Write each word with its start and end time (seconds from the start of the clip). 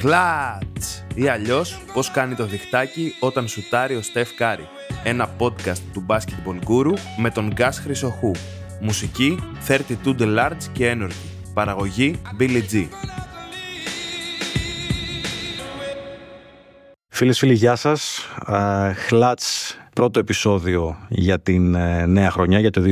Κλατς! 0.00 1.04
Ή 1.14 1.28
αλλιώς 1.28 1.80
πώς 1.92 2.10
κάνει 2.10 2.34
το 2.34 2.44
διχτάκι 2.44 3.14
όταν 3.20 3.48
σουτάρει 3.48 3.96
ο 3.96 4.02
Στεφ 4.02 4.34
Κάρι. 4.34 4.68
Ένα 5.04 5.30
podcast 5.38 5.78
του 5.92 6.06
Basketball 6.08 6.68
Guru 6.68 6.92
με 7.18 7.30
τον 7.30 7.52
Γκάς 7.52 7.78
Χρυσοχού. 7.78 8.30
Μουσική 8.80 9.38
32 9.68 9.84
The 10.18 10.38
Large 10.38 10.62
και 10.72 10.96
Energy. 10.96 11.50
Παραγωγή 11.54 12.20
Billy 12.40 12.62
G. 12.72 12.88
Φίλες 17.08 17.38
φίλοι, 17.38 17.54
γεια 17.54 17.76
σας. 17.76 18.26
Χλάτς 19.06 19.78
πρώτο 19.92 20.18
επεισόδιο 20.18 20.96
για 21.08 21.40
την 21.40 21.74
ε, 21.74 22.06
νέα 22.06 22.30
χρονιά, 22.30 22.58
για 22.58 22.70
το 22.70 22.82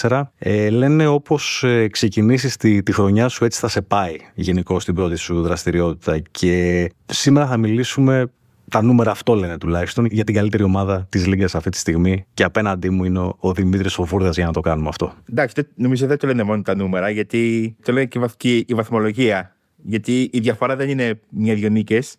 2024. 0.00 0.22
Ε, 0.38 0.70
λένε 0.70 1.06
όπως 1.06 1.62
ε, 1.64 1.88
ξεκινήσεις 1.88 2.56
τη, 2.56 2.82
τη 2.82 2.92
χρονιά 2.92 3.28
σου 3.28 3.44
έτσι 3.44 3.60
θα 3.60 3.68
σε 3.68 3.82
πάει 3.82 4.16
γενικώς 4.34 4.80
στην 4.80 4.94
πρώτη 4.94 5.16
σου 5.16 5.42
δραστηριότητα 5.42 6.18
και 6.18 6.90
σήμερα 7.06 7.46
θα 7.46 7.56
μιλήσουμε 7.56 8.26
τα 8.70 8.82
νούμερα 8.82 9.10
αυτό 9.10 9.34
λένε 9.34 9.58
τουλάχιστον 9.58 10.04
για 10.04 10.24
την 10.24 10.34
καλύτερη 10.34 10.62
ομάδα 10.62 11.06
της 11.08 11.26
Λίγκας 11.26 11.54
αυτή 11.54 11.70
τη 11.70 11.78
στιγμή. 11.78 12.24
Και 12.34 12.44
απέναντί 12.44 12.90
μου 12.90 13.04
είναι 13.04 13.18
ο, 13.18 13.36
ο 13.38 13.52
Δημήτρης 13.52 13.94
Φούρδα 13.94 14.30
για 14.30 14.46
να 14.46 14.52
το 14.52 14.60
κάνουμε 14.60 14.88
αυτό. 14.88 15.12
Εντάξει, 15.30 15.68
νομίζω 15.74 16.06
δεν 16.06 16.18
το 16.18 16.26
λένε 16.26 16.42
μόνο 16.42 16.62
τα 16.62 16.76
νούμερα, 16.76 17.10
γιατί 17.10 17.74
το 17.82 17.92
λένε 17.92 18.06
και 18.36 18.64
η 18.66 18.74
βαθμολογία. 18.74 19.56
Γιατί 19.76 20.30
η 20.32 20.38
διαφορά 20.38 20.76
δεν 20.76 20.88
είναι 20.88 21.20
μια-δυο 21.28 21.68
νίκες, 21.68 22.16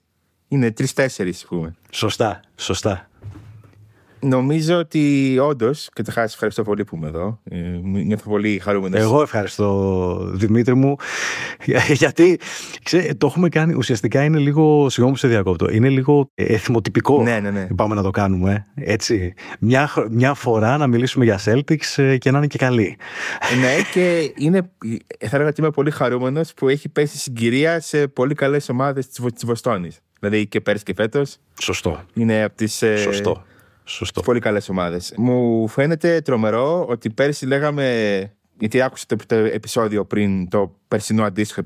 είναι 0.48 0.72
τρει-τέσσερι, 0.72 1.30
ας 1.30 1.46
πούμε. 1.50 1.76
Σωστά, 1.90 2.40
σωστά. 2.56 3.10
Νομίζω 4.28 4.78
ότι 4.78 5.36
όντως, 5.42 5.90
καταρχάς 5.94 6.34
ευχαριστώ 6.34 6.64
πολύ 6.64 6.84
που 6.84 6.96
είμαι 6.96 7.08
εδώ. 7.08 7.40
Ε, 7.44 7.58
νιώθω 7.82 8.30
πολύ 8.30 8.60
χαρούμενος. 8.60 9.00
Εγώ 9.00 9.22
ευχαριστώ, 9.22 10.20
Δημήτρη 10.34 10.74
μου. 10.74 10.96
Γιατί 12.02 12.40
ξέρε, 12.84 13.14
το 13.14 13.28
έχουμε 13.28 13.50
κάνει. 13.50 13.74
Ουσιαστικά 13.74 14.24
είναι 14.24 14.38
λίγο. 14.38 14.90
Συγγνώμη 14.90 15.12
που 15.12 15.18
σε 15.20 15.28
διακόπτω. 15.28 15.70
Είναι 15.70 15.90
λίγο 15.90 16.30
εθιμοτυπικό. 16.34 17.24
Ναι, 17.24 17.40
ναι, 17.40 17.50
ναι. 17.52 17.68
Πάμε 17.76 17.96
να 17.96 18.02
το 18.02 18.10
κάνουμε. 18.10 18.66
Έτσι. 18.76 19.34
Μια, 19.60 19.90
μια 20.10 20.34
φορά 20.34 20.78
να 20.78 20.88
μιλήσουμε 20.88 21.26
για 21.26 21.40
Celtics 21.46 22.04
ε, 22.04 22.18
και 22.18 22.32
να 22.32 22.38
είναι 22.38 22.48
και 22.48 22.58
καλή. 22.58 22.98
ναι, 23.60 23.76
και 23.94 24.34
είναι, 24.38 24.72
θα 25.20 25.36
έλεγα 25.36 25.50
ότι 25.50 25.62
είμαι 25.62 25.72
πολύ 25.72 25.92
χαρούμενος 25.92 26.54
που 26.54 26.70
έχει 26.70 26.90
πέσει 26.90 27.18
συγκυρία 27.18 27.80
σε 27.80 28.08
πολύ 28.08 28.34
καλές 28.34 28.70
ομάδες 28.70 29.08
της 29.08 29.46
Βοστόνης. 29.46 30.00
Δηλαδή 30.20 30.48
και 30.48 30.62
πέρσι 30.62 30.84
και 30.84 30.94
φέτος. 30.94 31.38
Σωστό. 31.62 32.04
Είναι 32.14 32.44
από 32.44 32.56
τις. 32.56 32.82
Ε, 32.82 32.98
Σωστό. 32.98 33.44
Σωστό. 33.86 34.22
Πολύ 34.22 34.40
καλές 34.40 34.70
ομάδες. 34.70 35.14
Μου 35.18 35.68
φαίνεται 35.68 36.22
τρομερό 36.22 36.86
ότι 36.90 37.10
πέρσι 37.10 37.46
λέγαμε. 37.46 38.30
Γιατί 38.58 38.82
άκουσα 38.82 39.06
το, 39.28 39.36
επεισόδιο 39.36 40.06
πριν, 40.06 40.50
το 40.50 40.76
περσινό 40.88 41.24
αντίστοιχο 41.24 41.62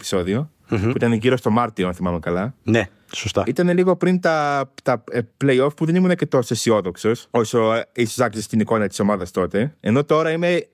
που 0.69 0.93
ήταν 0.95 1.13
γύρω 1.13 1.37
στο 1.37 1.49
Μάρτιο, 1.49 1.87
αν 1.87 1.93
θυμάμαι 1.93 2.19
καλά. 2.19 2.53
Ναι, 2.63 2.87
σωστά. 3.13 3.43
Ήταν 3.47 3.69
λίγο 3.69 3.95
πριν 3.95 4.19
τα, 4.19 4.71
τα 4.83 5.03
ε, 5.11 5.19
playoff 5.43 5.75
που 5.75 5.85
δεν 5.85 5.95
ήμουν 5.95 6.15
και 6.15 6.25
τόσο 6.25 6.53
αισιόδοξος 6.53 7.27
όσο 7.29 7.83
ίσως 7.93 8.19
άξιζε 8.19 8.47
την 8.47 8.59
εικόνα 8.59 8.87
της 8.87 8.99
ομάδας 8.99 9.31
τότε. 9.31 9.75
Ενώ 9.79 10.03
τώρα 10.03 10.31
είμαι 10.31 10.67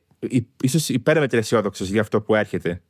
ίσως 0.61 0.89
υπέρμετρα 0.89 1.39
αισιόδοξος 1.39 1.89
για 1.89 2.01
αυτό 2.01 2.21
που 2.21 2.35
έρχεται. 2.35 2.81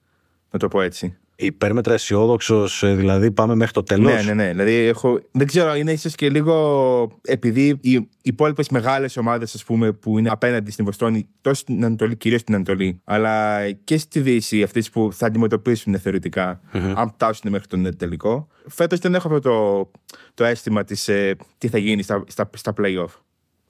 Να 0.52 0.60
το 0.60 0.68
πω 0.68 0.82
έτσι 0.82 1.18
υπέρμετρα 1.36 1.94
αισιόδοξος, 1.94 2.84
ε, 2.84 2.94
δηλαδή 2.96 3.32
πάμε 3.32 3.56
μέχρι 3.56 3.74
το 3.74 3.84
τέλος. 3.84 4.14
Ναι, 4.14 4.22
ναι, 4.22 4.34
ναι. 4.34 4.50
Δηλαδή 4.50 4.74
έχω, 4.74 5.20
δεν 5.32 5.48
ξέρω, 5.48 5.76
είναι 5.76 5.92
ίσως 5.92 6.16
και 6.16 6.30
λίγο 6.30 7.20
επειδή 7.22 7.78
οι 7.82 8.08
υπόλοιπες 8.22 8.70
μεγάλες 8.70 9.18
ομάδες 9.18 9.66
που 10.00 10.20
είναι 10.20 10.30
απέναντι 10.30 10.72
στην 10.72 10.86
Βοστόνη, 10.86 11.28
τόσο 11.42 11.62
στην 11.62 11.86
Ανατολή, 11.86 12.16
κυρίως 12.16 12.42
στην 12.42 12.56
Ανατολή, 12.56 13.02
αλλά 13.04 13.62
και 13.72 13.98
στη 13.98 14.20
Δύση, 14.20 14.64
αυτές 14.64 14.90
που 14.90 15.10
θα 15.14 15.26
αντιμετωπίσουν 15.26 16.00
θεωρητικά, 16.00 16.62
mm-hmm. 16.74 16.94
αν 16.96 17.10
φτάσουν 17.10 17.52
μέχρι 17.52 17.68
τον 17.68 17.98
τελικό. 17.98 18.48
Φέτος 18.68 19.00
δεν 19.00 19.16
έχω 19.16 19.28
αυτό 19.28 19.40
το, 19.40 19.92
το 20.34 20.44
αίσθημα 20.44 20.84
της 20.84 21.08
ε, 21.08 21.36
τι 21.58 21.68
θα 21.68 21.78
γίνει 21.78 22.02
στα, 22.02 22.24
στα, 22.28 22.50
στα 22.54 22.74
playoff. 22.78 23.22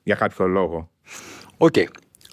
Για 0.03 0.15
κάποιο 0.15 0.47
λόγο. 0.47 0.89
OK. 1.57 1.73
Okay. 1.75 1.85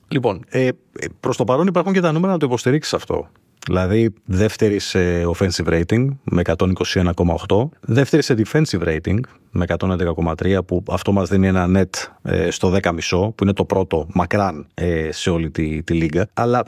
Λοιπόν, 0.09 0.45
ε, 0.49 0.67
ε 0.67 0.73
προς 1.21 1.37
το 1.37 1.45
παρόν 1.45 1.67
υπάρχουν 1.67 1.93
και 1.93 2.01
τα 2.01 2.13
νούμερα 2.13 2.33
να 2.33 2.39
το 2.39 2.47
υποστηρίξεις 2.47 2.95
αυτό. 2.95 3.29
Δηλαδή 3.67 4.13
δεύτερη 4.25 4.79
σε 4.79 5.27
offensive 5.27 5.67
rating 5.67 6.07
με 6.23 6.43
121,8, 6.45 7.69
δεύτερη 7.81 8.23
σε 8.23 8.35
defensive 8.39 8.83
rating 8.83 9.19
με 9.51 9.65
111,3 9.79 10.59
που 10.67 10.83
αυτό 10.89 11.13
μας 11.13 11.29
δίνει 11.29 11.47
ένα 11.47 11.69
net 11.77 12.11
ε, 12.23 12.51
στο 12.51 12.79
10,5 12.83 12.93
που 13.11 13.35
είναι 13.43 13.53
το 13.53 13.65
πρώτο 13.65 14.07
μακράν 14.13 14.67
ε, 14.75 15.13
σε 15.13 15.31
όλη 15.31 15.51
τη, 15.51 15.83
τη 15.83 15.95
λίγα. 15.95 16.29
Αλλά 16.33 16.65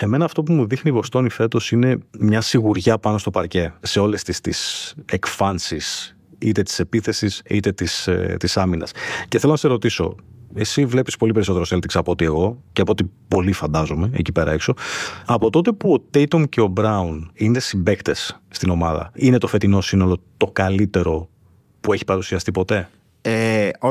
Εμένα 0.00 0.24
αυτό 0.24 0.42
που 0.42 0.52
μου 0.52 0.66
δείχνει 0.66 0.90
η 0.90 0.94
Βοστόνη 0.94 1.28
φέτος 1.28 1.72
είναι 1.72 1.98
μια 2.18 2.40
σιγουριά 2.40 2.98
πάνω 2.98 3.18
στο 3.18 3.30
παρκέ 3.30 3.72
σε 3.80 4.00
όλες 4.00 4.22
τις, 4.22 4.40
τις 4.40 4.94
εκφάνσεις 5.10 6.16
είτε 6.38 6.62
της 6.62 6.78
επίθεσης 6.78 7.42
είτε 7.48 7.72
της, 7.72 8.06
ε, 8.06 8.36
της 8.38 8.56
άμυνας. 8.56 8.92
Και 9.28 9.38
θέλω 9.38 9.52
να 9.52 9.58
σε 9.58 9.68
ρωτήσω, 9.68 10.14
εσύ 10.54 10.86
βλέπεις 10.86 11.16
πολύ 11.16 11.32
περισσότερο 11.32 11.64
Celtics 11.68 11.94
από 11.94 12.10
ότι 12.10 12.24
εγώ 12.24 12.62
και 12.72 12.80
από 12.80 12.92
ότι 12.92 13.10
πολύ 13.28 13.52
φαντάζομαι 13.52 14.10
εκεί 14.12 14.32
πέρα 14.32 14.52
έξω. 14.52 14.74
Από 15.26 15.50
τότε 15.50 15.72
που 15.72 15.92
ο 15.92 16.04
Tatum 16.14 16.48
και 16.48 16.60
ο 16.60 16.72
Brown 16.76 17.20
είναι 17.34 17.58
συμπαίκτες 17.58 18.40
στην 18.48 18.70
ομάδα, 18.70 19.10
είναι 19.14 19.38
το 19.38 19.46
φετινό 19.46 19.80
σύνολο 19.80 20.22
το 20.36 20.46
καλύτερο 20.46 21.28
που 21.80 21.92
έχει 21.92 22.04
παρουσιαστεί 22.04 22.50
ποτέ; 22.50 22.88
Ε, 23.22 23.68
ο, 23.80 23.88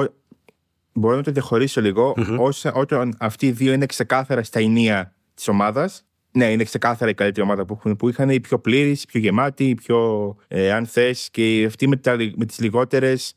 μπορώ 0.94 1.16
να 1.16 1.24
το 1.24 1.32
διαχωρίσω 1.32 1.82
λίγο. 1.82 2.14
Mm-hmm. 2.18 2.72
όταν 2.74 3.16
αυτοί 3.20 3.46
οι 3.46 3.52
δύο 3.52 3.74
είναι 3.74 3.86
ξεκάθαρα 3.86 4.44
στα 4.44 4.60
ενία 4.60 5.14
της 5.34 5.48
ομάδας, 5.48 6.06
ναι, 6.32 6.46
είναι 6.46 6.64
ξεκάθαρα 6.64 7.12
η 7.12 7.14
καλύτερη 7.14 7.46
ομάδα 7.46 7.66
που, 7.66 7.74
έχουν, 7.74 7.96
που 7.96 8.10
είχαν 8.10 8.30
οι 8.30 8.40
πιο 8.40 8.60
πλήρη, 8.60 8.98
πιο 9.08 9.20
γεμάτοι, 9.20 9.76
πιο 9.76 10.36
ε, 10.48 10.72
αν 10.72 10.86
θες 10.86 11.30
και 11.32 11.64
αυτοί 11.68 11.88
με, 11.88 12.00
με 12.36 12.46
τις 12.46 12.60
λιγότερες. 12.60 13.36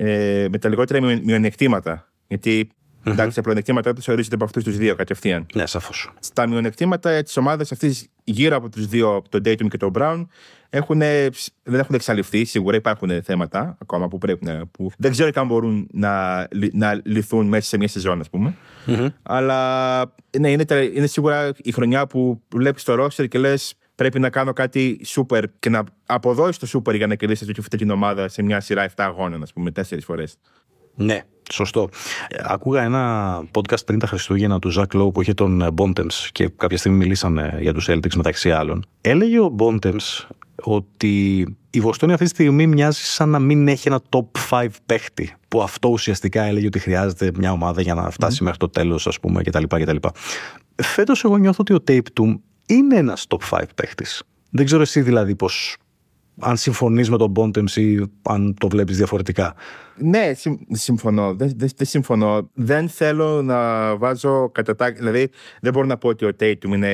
Ε, 0.00 0.46
με 0.50 0.58
τα 0.58 0.68
λιγότερα 0.68 1.00
μειονεκτήματα. 1.00 2.07
Γιατί 2.28 2.70
Mm-hmm. 3.08 3.12
Εντάξει, 3.12 3.36
τα 3.36 3.42
πλεονεκτήματα 3.42 3.92
τους 3.92 4.08
ορίζονται 4.08 4.34
από 4.34 4.44
αυτούς 4.44 4.64
τους 4.64 4.76
δύο 4.76 4.94
κατευθείαν. 4.94 5.46
Ναι, 5.54 5.66
σαφώς. 5.66 6.12
Στα 6.20 6.46
μειονεκτήματα 6.46 7.22
της 7.22 7.36
ομάδας 7.36 7.72
αυτής 7.72 8.08
γύρω 8.24 8.56
από 8.56 8.68
τους 8.68 8.86
δύο, 8.86 9.22
τον 9.28 9.40
Dayton 9.44 9.68
και 9.68 9.76
τον 9.76 9.92
Brown, 9.94 10.26
έχουν, 10.70 10.98
δεν 10.98 11.80
έχουν 11.80 11.94
εξαλειφθεί. 11.94 12.44
Σίγουρα 12.44 12.76
υπάρχουν 12.76 13.22
θέματα 13.22 13.76
ακόμα 13.82 14.08
που 14.08 14.18
πρέπει 14.18 14.44
να. 14.44 14.66
Που 14.66 14.90
δεν 14.98 15.10
ξέρω 15.10 15.30
αν 15.34 15.46
μπορούν 15.46 15.88
να, 15.92 16.46
να 16.72 17.00
λυθούν 17.04 17.46
μέσα 17.46 17.68
σε 17.68 17.76
μια 17.76 17.88
σεζόν, 17.88 18.20
ας 18.20 18.30
πούμε. 18.30 18.54
Mm-hmm. 18.86 19.08
Αλλά 19.22 20.00
ναι, 20.38 20.50
είναι, 20.50 20.64
είναι 20.94 21.06
σίγουρα 21.06 21.52
η 21.56 21.72
χρονιά 21.72 22.06
που 22.06 22.42
βλέπεις 22.54 22.82
το 22.82 23.04
roster 23.04 23.28
και 23.28 23.38
λες 23.38 23.74
πρέπει 23.94 24.18
να 24.18 24.30
κάνω 24.30 24.52
κάτι 24.52 25.00
super 25.06 25.42
και 25.58 25.70
να 25.70 25.84
αποδώσει 26.06 26.58
το 26.58 26.68
super 26.72 26.96
για 26.96 27.06
να 27.06 27.14
κερδίσει 27.14 27.54
αυτή 27.58 27.76
την 27.76 27.90
ομάδα 27.90 28.28
σε 28.28 28.42
μια 28.42 28.60
σειρά 28.60 28.88
7 28.88 28.92
αγώνων, 28.96 29.42
ας 29.42 29.52
πούμε, 29.52 29.70
τέσσερις 29.70 30.04
φορές. 30.04 30.36
Ναι, 30.94 31.22
σωστό. 31.52 31.88
Ακούγα 32.42 32.82
ένα 32.82 33.42
podcast 33.54 33.84
πριν 33.86 33.98
τα 33.98 34.06
Χριστούγεννα 34.06 34.58
του 34.58 34.70
Ζακ 34.70 34.94
Λόου 34.94 35.12
που 35.12 35.22
είχε 35.22 35.34
τον 35.34 35.74
Bontemps 35.76 36.28
και 36.32 36.48
κάποια 36.56 36.78
στιγμή 36.78 36.96
μιλήσαμε 36.96 37.58
για 37.60 37.74
τους 37.74 37.86
Celtics 37.90 38.14
μεταξύ 38.16 38.50
άλλων. 38.50 38.86
Έλεγε 39.00 39.40
ο 39.40 39.54
Bontemps 39.58 40.26
ότι 40.62 41.44
η 41.70 41.80
Βοστόνη 41.80 42.12
αυτή 42.12 42.24
τη 42.24 42.30
στιγμή 42.30 42.66
μοιάζει 42.66 43.00
σαν 43.02 43.28
να 43.28 43.38
μην 43.38 43.68
έχει 43.68 43.88
ένα 43.88 44.00
top 44.08 44.26
5 44.50 44.66
παίχτη. 44.86 45.36
Που 45.48 45.62
αυτό 45.62 45.88
ουσιαστικά 45.88 46.42
έλεγε 46.42 46.66
ότι 46.66 46.78
χρειάζεται 46.78 47.30
μια 47.36 47.52
ομάδα 47.52 47.80
για 47.80 47.94
να 47.94 48.10
φτάσει 48.10 48.38
mm. 48.40 48.44
μέχρι 48.44 48.58
το 48.58 48.68
τέλος, 48.68 49.06
ας 49.06 49.20
πούμε, 49.20 49.42
κτλ. 49.42 49.64
κτλ. 49.68 49.96
Φέτος, 50.82 51.24
εγώ 51.24 51.36
νιώθω 51.36 51.58
ότι 51.60 51.72
ο 51.72 51.82
Tape 51.88 52.10
του 52.12 52.42
είναι 52.66 52.96
ένας 52.96 53.26
top 53.28 53.58
5 53.58 53.62
παίχτης. 53.74 54.22
Δεν 54.50 54.64
ξέρω 54.64 54.82
εσύ 54.82 55.00
δηλαδή 55.00 55.34
πώς 55.34 55.76
αν 56.40 56.56
συμφωνείς 56.56 57.10
με 57.10 57.16
τον 57.16 57.32
Bontemps 57.36 57.70
ή 57.70 58.10
αν 58.22 58.54
το 58.60 58.68
βλέπεις 58.68 58.96
διαφορετικά. 58.96 59.54
Ναι, 60.00 60.32
συμφωνώ. 60.70 61.34
Δεν, 61.34 61.52
δεν, 61.56 61.68
δεν, 61.76 61.86
συμφωνώ. 61.86 62.50
Δεν 62.54 62.88
θέλω 62.88 63.42
να 63.42 63.96
βάζω 63.96 64.50
κατά 64.52 64.74
τα. 64.74 64.92
Δηλαδή, 64.92 65.30
δεν 65.60 65.72
μπορώ 65.72 65.86
να 65.86 65.96
πω 65.96 66.08
ότι 66.08 66.24
ο 66.24 66.30
Tatum 66.40 66.64
είναι 66.64 66.92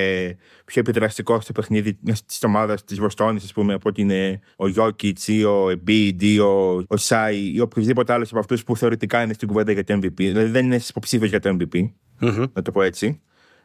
πιο 0.65 0.81
επιδραστικός 0.81 1.44
στο 1.44 1.52
παιχνίδι 1.52 1.99
της 2.26 2.43
ομάδας 2.44 2.85
της 2.85 2.99
Βοστόνη, 2.99 3.37
ας 3.37 3.52
πούμε, 3.52 3.75
από 3.75 3.88
ότι 3.88 4.00
είναι 4.00 4.41
ο 4.56 4.64
Jokic 4.76 5.19
ή 5.26 5.44
ο 5.44 5.67
Embiid 5.67 6.23
ή 6.23 6.38
ο, 6.38 6.85
ο 6.88 6.97
Σάι 6.97 7.52
ή 7.55 7.61
οποιοδήποτε 7.61 8.12
άλλος 8.12 8.31
από 8.31 8.38
αυτούς 8.38 8.64
που 8.64 8.76
θεωρητικά 8.76 9.23
είναι 9.23 9.32
στην 9.32 9.49
κουβέντα 9.49 9.73
για 9.73 9.85
το 9.85 9.94
MVP. 9.94 10.17
Δηλαδή, 10.17 10.50
δεν 10.50 10.64
είναι 10.64 10.81
υποψήφιος 10.88 11.31
για 11.31 11.40
το 11.40 11.56
MVP. 11.61 11.85
Mm-hmm. 12.20 12.44
Να 12.52 12.62
το 12.62 12.70
πω 12.70 12.82
έτσι. 12.82 13.20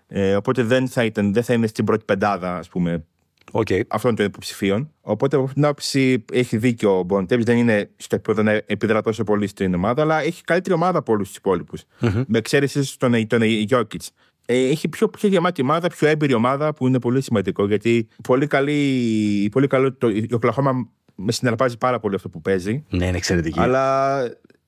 Ε, 0.07 0.35
οπότε 0.35 0.63
δεν 0.63 0.87
θα, 0.87 1.03
ήταν, 1.03 1.33
δεν 1.33 1.43
θα 1.43 1.53
είναι 1.53 1.67
στην 1.67 1.85
πρώτη 1.85 2.03
πεντάδα, 2.05 2.57
ας 2.57 2.67
πούμε, 2.67 3.05
Okay. 3.51 3.81
αυτών 3.87 4.15
των 4.15 4.25
υποψηφίων. 4.25 4.91
Οπότε 5.01 5.35
από 5.35 5.53
την 5.53 5.65
άποψη 5.65 6.25
έχει 6.31 6.57
δίκιο 6.57 6.99
ο 6.99 7.03
Μποντέμ. 7.03 7.41
Δεν 7.41 7.57
είναι 7.57 7.89
στο 7.95 8.15
επίπεδο 8.15 8.43
να 8.43 8.51
επιδρά 8.51 9.01
τόσο 9.01 9.23
πολύ 9.23 9.47
στην 9.47 9.73
ομάδα, 9.73 10.01
αλλά 10.01 10.21
έχει 10.21 10.43
καλύτερη 10.43 10.75
ομάδα 10.75 10.97
από 10.97 11.13
όλους 11.13 11.27
τους 11.27 11.37
υπόλοιπους. 11.37 11.83
Mm-hmm. 12.01 12.23
Με 12.27 12.37
εξαίρεση 12.37 12.99
τον, 12.99 13.27
τον 13.27 13.41
Γιώκητ. 13.41 14.01
Ε, 14.45 14.67
έχει 14.67 14.87
πιο, 14.87 15.09
πιο 15.09 15.29
γεμάτη 15.29 15.61
ομάδα, 15.61 15.87
πιο 15.87 16.07
έμπειρη 16.07 16.33
ομάδα 16.33 16.73
που 16.73 16.87
είναι 16.87 16.99
πολύ 16.99 17.21
σημαντικό 17.21 17.67
γιατί 17.67 18.07
πολύ, 18.23 18.47
καλή, 18.47 19.49
πολύ 19.51 19.67
καλό. 19.67 19.93
Το, 19.93 20.09
η 20.09 20.29
Οκλαχώμα 20.31 20.89
με 21.15 21.31
συναρπάζει 21.31 21.77
πάρα 21.77 21.99
πολύ 21.99 22.15
αυτό 22.15 22.29
που 22.29 22.41
παίζει. 22.41 22.83
Ναι, 22.89 23.05
είναι 23.05 23.17
εξαιρετική. 23.17 23.59
Αλλά 23.59 24.19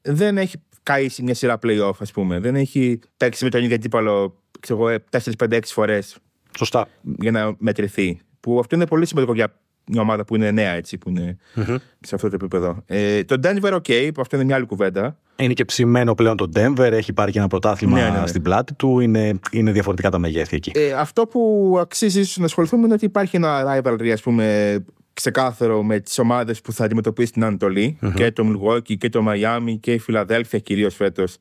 δεν 0.01 0.37
έχει 0.37 0.57
καεί 0.83 1.09
σε 1.09 1.23
μια 1.23 1.33
σειρά 1.33 1.59
playoff, 1.63 1.95
ας 1.99 2.11
πούμε. 2.11 2.39
Δεν 2.39 2.55
έχει 2.55 2.99
παίξει 3.17 3.43
με 3.43 3.49
τον 3.49 3.63
ίδιο 3.63 3.75
αντίπαλο 3.75 4.41
4-5-6 5.37 5.59
φορές. 5.65 6.17
Σωστά. 6.57 6.87
Για 7.01 7.31
να 7.31 7.55
μετρηθεί. 7.57 8.19
Που 8.41 8.59
αυτό 8.59 8.75
είναι 8.75 8.88
πολύ 8.88 9.05
σημαντικό 9.05 9.33
για 9.33 9.53
μια 9.85 10.01
ομάδα 10.01 10.25
που 10.25 10.35
είναι 10.35 10.51
νέα 10.51 10.71
έτσι, 10.71 10.97
που 10.97 11.09
ειναι 11.09 11.38
σε 11.99 12.15
αυτό 12.15 12.29
το 12.29 12.35
επίπεδο. 12.35 12.83
Ε, 12.85 13.23
το 13.23 13.39
Denver, 13.43 13.73
ok, 13.73 14.09
που 14.13 14.21
αυτό 14.21 14.35
είναι 14.35 14.45
μια 14.45 14.55
άλλη 14.55 14.65
κουβέντα. 14.65 15.17
Είναι 15.35 15.53
και 15.53 15.65
ψημένο 15.65 16.13
πλέον 16.13 16.38
το 16.38 16.49
Denver, 16.55 16.79
έχει 16.91 17.13
πάρει 17.13 17.31
και 17.31 17.39
ένα 17.39 17.47
πρωτάθλημα 17.47 17.97
Ναι, 17.97 18.09
ναι, 18.09 18.19
ναι. 18.19 18.27
στην 18.27 18.41
πλάτη 18.41 18.73
του. 18.73 18.99
Είναι, 18.99 19.39
είναι 19.51 19.71
διαφορετικά 19.71 20.09
τα 20.09 20.17
μεγέθη 20.17 20.55
εκεί. 20.55 20.71
Ε, 20.75 20.91
αυτό 20.93 21.27
που 21.27 21.75
αξίζει 21.79 22.19
ίσως 22.19 22.38
να 22.38 22.45
ασχοληθούμε 22.45 22.85
είναι 22.85 22.93
ότι 22.93 23.05
υπάρχει 23.05 23.35
ένα 23.35 23.81
rivalry, 23.83 24.09
ας 24.09 24.21
πούμε, 24.21 24.77
ξεκάθαρο 25.13 25.83
με 25.83 25.99
τις 25.99 26.19
ομάδες 26.19 26.61
που 26.61 26.73
θα 26.73 26.85
αντιμετωπίσει 26.85 27.31
την 27.31 27.43
ανατολη 27.43 27.97
Και 28.15 28.31
το 28.31 28.43
Milwaukee 28.47 28.97
και 28.97 29.09
το 29.09 29.25
Miami 29.27 29.79
και 29.79 29.93
η 29.93 29.97
Φιλαδέλφια 29.97 30.59
κυρίως 30.59 30.95
φέτος. 30.95 31.38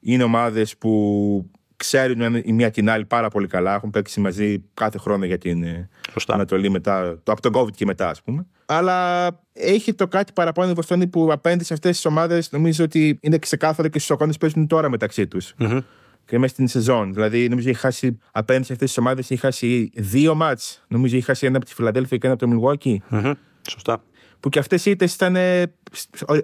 Είναι 0.00 0.22
ομάδες 0.22 0.76
που 0.76 1.50
ξέρουν 1.78 2.34
η 2.44 2.52
μία 2.52 2.70
την 2.70 2.90
άλλη 2.90 3.04
πάρα 3.04 3.28
πολύ 3.28 3.46
καλά. 3.46 3.74
Έχουν 3.74 3.90
παίξει 3.90 4.20
μαζί 4.20 4.64
κάθε 4.74 4.98
χρόνο 4.98 5.24
για 5.24 5.38
την 5.38 5.62
ε, 5.62 5.88
Σωστά. 6.12 6.34
Ανατολή 6.34 6.70
μετά, 6.70 7.20
το, 7.22 7.32
από 7.32 7.40
τον 7.40 7.52
COVID 7.54 7.72
και 7.72 7.84
μετά, 7.84 8.08
ας 8.08 8.22
πούμε. 8.22 8.46
Αλλά 8.66 9.28
έχει 9.52 9.94
το 9.94 10.08
κάτι 10.08 10.32
παραπάνω 10.32 10.70
η 10.70 10.74
Βοστόνη 10.74 11.06
που 11.06 11.32
απέναντι 11.32 11.64
σε 11.64 11.74
αυτές 11.74 11.94
τις 11.94 12.04
ομάδες 12.04 12.52
νομίζω 12.52 12.84
ότι 12.84 13.18
είναι 13.22 13.38
ξεκάθαρο 13.38 13.88
και 13.88 13.98
στους 13.98 14.10
αγώνες 14.10 14.34
που 14.34 14.40
παίζουν 14.40 14.66
τώρα 14.66 14.88
μεταξύ 14.88 15.26
τους 15.26 15.54
Μμμ. 15.58 15.78
και 16.24 16.38
μέσα 16.38 16.52
στην 16.52 16.68
σεζόν. 16.68 17.14
Δηλαδή, 17.14 17.48
νομίζω 17.48 17.68
έχει 17.68 17.78
χάσει 17.78 18.18
απέναντι 18.32 18.64
σε 18.66 18.72
αυτές 18.72 18.88
τις 18.88 18.98
ομάδες, 18.98 19.30
έχει 19.30 19.40
χάσει 19.40 19.90
δύο 19.94 20.34
μάτς. 20.34 20.84
Νομίζω 20.88 21.16
έχει 21.16 21.24
χάσει 21.24 21.46
ένα 21.46 21.56
από 21.56 21.66
τη 21.66 21.74
Φιλαδέλφια 21.74 22.16
και 22.16 22.26
ένα 22.26 22.36
από 22.40 22.46
το 22.46 22.52
Milwaukee. 22.52 22.96
Μμμ. 23.08 23.32
Σωστά. 23.70 24.02
Που 24.40 24.48
και 24.48 24.58
αυτές 24.58 24.86
οι 24.86 24.90
ήττες 24.90 25.14
ήταν 25.14 25.36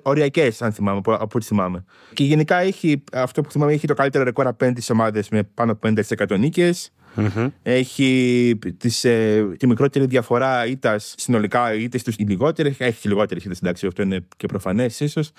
οριακές, 0.02 0.62
αν 0.62 0.72
θυμάμαι, 0.72 0.98
από, 0.98 1.12
από 1.12 1.30
ό,τι 1.34 1.44
θυμάμαι. 1.44 1.84
Και 2.12 2.24
γενικά 2.24 2.56
έχει, 2.56 3.04
αυτό 3.12 3.40
που 3.40 3.50
θυμάμαι, 3.50 3.72
έχει 3.72 3.86
το 3.86 3.94
καλύτερο 3.94 4.24
ρεκόρ 4.24 4.46
απέναντι 4.46 4.80
στις 4.80 4.94
ομάδες 4.94 5.28
με 5.28 5.42
πάνω 5.42 5.72
από 5.72 5.88
50% 5.88 6.38
νίκες. 6.38 6.92
Μμμ. 7.14 7.48
Έχει 7.62 8.58
τις, 8.76 9.04
ε, 9.04 9.46
τη 9.58 9.66
μικρότερη 9.66 10.06
διαφορά 10.06 10.66
ήττας 10.66 11.14
συνολικά, 11.16 11.74
είτε 11.74 11.98
στου 11.98 12.12
λιγότερες. 12.18 12.74
Έχει 12.78 13.00
και 13.00 13.08
λιγότερες 13.08 13.44
ήττες, 13.44 13.58
εντάξει, 13.58 13.86
αυτό 13.86 14.02
είναι 14.02 14.26
και 14.36 14.46
προφανές 14.46 15.00
ίσως. 15.00 15.30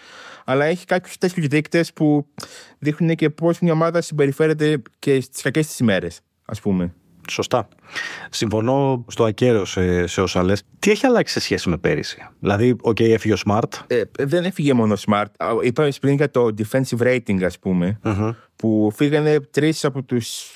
Αλλά 0.46 0.66
έχει 0.66 0.86
κάποιους 0.86 1.18
τέτοιους 1.18 1.48
δείκτες 1.48 1.94
που 1.94 2.28
δείχνουν 2.80 3.16
και 3.16 3.30
πώς 3.30 3.60
μια 3.60 3.74
ομάδα 3.74 4.02
συμπεριφέρεται 4.02 4.82
και 5.00 5.22
στις 5.22 5.42
κακές 5.42 5.68
της 5.68 5.80
ημέρες, 5.80 6.20
ας 6.46 6.62
πούμε. 6.62 6.94
Σωστά. 7.30 7.68
Συμφωνώ 8.30 9.06
στο 9.08 9.24
ακέραιο 9.24 9.66
σε, 9.66 10.08
σε 10.08 10.22
όσα 10.22 10.44
λες. 10.44 10.64
Τι 10.80 10.92
έχει 10.92 11.06
αλλάξει 11.06 11.34
σε 11.34 11.40
σχέση 11.40 11.70
με 11.70 11.78
πέρυσι; 11.78 12.18
Δηλαδή, 12.40 12.76
οκ, 12.82 13.00
έφυγε 13.00 13.34
ο 13.34 13.38
Smart. 13.46 13.70
Ε, 13.88 14.02
δεν 14.20 14.44
έφυγε 14.44 14.74
μόνο 14.74 14.96
Smart. 15.08 15.26
Α, 15.38 15.48
Είπαμε 15.62 15.90
πριν 16.02 16.16
για 16.16 16.32
το 16.32 16.48
defensive 16.58 16.98
rating, 17.00 17.44
ας 17.44 17.60
πούμε, 17.60 18.00
Μμμ. 18.04 18.30
που 18.56 18.92
φύγανε 18.96 19.40
τρεις 19.40 19.86
από 19.86 20.04
τους 20.04 20.52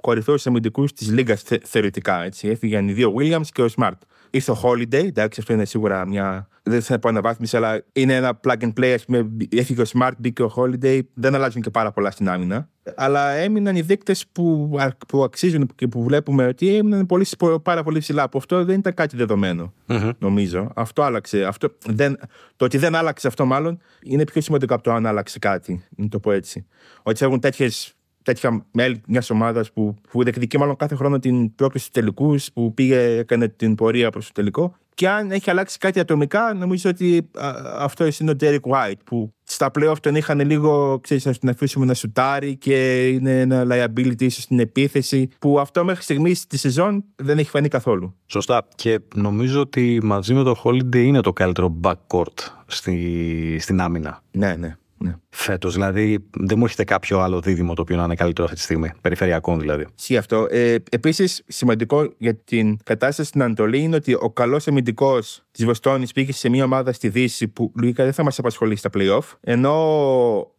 κορυφαίους 0.00 0.46
αμυντικούς 0.46 0.92
της 0.92 1.08
Λίγκας 1.10 1.38
θεωρητικά. 1.64 2.22
Έτσι. 2.22 2.48
Έφυγαν 2.48 2.88
οι 2.88 2.92
δύο 2.92 3.14
Williams 3.18 3.46
και 3.52 3.62
ο 3.62 3.68
Smart. 3.76 3.98
Ήρθε 4.30 4.50
ο 4.50 4.60
Holiday, 4.62 4.92
εντάξει, 5.06 5.40
αυτό 5.40 5.52
είναι 5.52 5.64
σίγουρα 5.64 6.06
μια. 6.06 6.48
Δεν 6.62 6.82
θα 6.82 6.98
πω 6.98 7.08
αναβάθμιση, 7.08 7.56
αλλά 7.56 7.84
είναι 7.92 8.14
ένα 8.14 8.40
plug 8.46 8.56
and 8.60 8.72
play. 8.80 8.92
Ας 8.94 9.04
πούμε, 9.04 9.28
έφυγε 9.56 9.80
ο 9.82 9.84
Smart, 9.92 10.10
μπήκε 10.18 10.42
ο 10.42 10.52
Holiday. 10.56 11.00
Δεν 11.14 11.34
αλλάζουν 11.34 11.62
και 11.62 11.70
πάρα 11.70 11.92
πολλά 11.92 12.10
στην 12.10 12.28
άμυνα. 12.28 12.68
Αλλά 12.96 13.30
έμειναν 13.30 13.76
οι 13.76 13.80
δείκτες 13.80 14.26
που, 14.32 14.78
που 15.08 15.22
αξίζουν 15.24 15.70
και 15.74 15.88
που 15.88 16.02
βλέπουμε 16.02 16.46
ότι 16.46 16.76
έμειναν 16.76 17.06
πολύ, 17.06 17.26
πάρα 17.62 17.82
πολύ 17.82 17.98
ψηλά. 17.98 18.22
Από 18.22 18.38
αυτό 18.38 18.64
δεν 18.64 18.78
ήταν 18.78 18.94
κάτι 18.94 19.16
δεδομένο 19.16 19.72
Μμμ. 19.86 20.10
νομίζω. 20.18 20.70
Αυτό 20.74 21.02
άλλαξε. 21.02 21.44
Αυτό 21.44 21.68
δεν, 21.86 22.18
το 22.56 22.64
ότι 22.64 22.78
δεν 22.78 22.94
άλλαξε 22.94 23.26
αυτό, 23.26 23.44
μάλλον, 23.44 23.80
είναι 24.02 24.24
πιο 24.24 24.40
σημαντικό 24.40 24.74
από 24.74 24.82
το 24.82 24.92
αν 24.92 25.06
άλλαξε 25.06 25.38
κάτι. 25.38 25.84
Να 25.96 26.08
το 26.08 26.18
πω 26.18 26.32
έτσι. 26.32 26.66
Ότι 27.02 27.18
φεύγουν 27.18 27.40
τέτοιες, 27.40 27.94
τέτοια 28.22 28.66
μέλη 28.72 29.00
μιας 29.06 29.30
ομάδας 29.30 29.72
που, 29.72 29.94
που 30.10 30.22
διεκδικεί 30.22 30.58
μάλλον 30.58 30.76
κάθε 30.76 30.94
χρόνο 30.94 31.18
την 31.18 31.54
πρόκληση 31.54 31.86
στους 31.86 32.02
τελικούς, 32.02 32.52
που 32.52 32.74
πήγε, 32.74 33.16
έκανε 33.18 33.48
την 33.48 33.74
πορεία 33.74 34.10
προς 34.10 34.26
το 34.26 34.32
τελικό. 34.32 34.74
Και 34.94 35.08
αν 35.08 35.30
έχει 35.30 35.50
αλλάξει 35.50 35.78
κάτι 35.78 36.00
ατομικά, 36.00 36.54
νομίζω 36.54 36.90
ότι 36.90 37.30
α, 37.38 37.52
αυτό 37.78 38.08
είναι 38.20 38.30
ο 38.30 38.34
Derek 38.40 38.60
White, 38.60 38.98
που 39.04 39.34
στα 39.42 39.70
playoff 39.78 39.94
τον 40.00 40.14
είχαν 40.14 40.40
λίγο, 40.40 40.98
ξέρεις, 41.00 41.24
να 41.24 41.34
τον 41.34 41.48
αφήσουμε 41.48 41.84
να 41.84 41.94
σουτάρει 41.94 42.56
και 42.56 43.08
είναι 43.08 43.40
ένα 43.40 43.66
liability 43.70 44.22
ίσως 44.22 44.42
στην 44.42 44.58
επίθεση, 44.58 45.28
που 45.38 45.60
αυτό 45.60 45.84
μέχρι 45.84 46.02
στιγμής 46.02 46.38
στη 46.38 46.58
σεζόν 46.58 47.04
δεν 47.16 47.38
έχει 47.38 47.50
φανεί 47.50 47.68
καθόλου. 47.68 48.14
Σωστά. 48.26 48.66
Και 48.74 49.00
νομίζω 49.14 49.60
ότι 49.60 50.00
μαζί 50.02 50.34
με 50.34 50.42
το 50.42 50.62
Holiday 50.64 50.96
είναι 50.96 51.20
το 51.20 51.32
καλύτερο 51.32 51.76
backcourt 51.82 52.38
στη, 52.66 53.58
στην 53.60 53.80
άμυνα. 53.80 54.22
Ναι, 54.30 54.54
ναι. 54.54 54.76
Ναι. 55.04 55.14
Φέτος, 55.30 55.72
δηλαδή, 55.74 56.28
δεν 56.30 56.58
μου 56.58 56.64
έρχεται 56.64 56.84
κάποιο 56.84 57.18
άλλο 57.20 57.40
δίδυμο 57.40 57.74
το 57.74 57.82
οποίο 57.82 57.96
να 57.96 58.04
είναι 58.04 58.14
καλύτερο 58.14 58.44
αυτή 58.44 58.56
τη 58.58 58.62
στιγμή. 58.64 58.90
Περιφερειακό 59.00 59.56
δηλαδή. 59.56 59.86
Ισχύει 59.98 60.16
αυτό. 60.16 60.46
Ε, 60.50 60.76
Επίσης, 60.90 61.42
σημαντικό 61.46 62.12
για 62.18 62.34
την 62.34 62.76
κατάσταση 62.84 63.28
στην 63.28 63.42
Ανατολή 63.42 63.78
είναι 63.78 63.96
ότι 63.96 64.14
ο 64.14 64.30
καλός 64.30 64.68
αμυντικός 64.68 65.42
της 65.50 65.64
Βοστόνης 65.64 66.12
πήγε 66.12 66.32
σε 66.32 66.48
μια 66.48 66.64
ομάδα 66.64 66.92
στη 66.92 67.08
Δύση 67.08 67.48
που 67.48 67.72
λογικά 67.76 68.04
δεν 68.04 68.12
θα 68.12 68.22
μας 68.22 68.38
απασχολήσει 68.38 68.78
στα 68.78 68.90
playoff. 68.94 69.36
Ενώ 69.40 69.74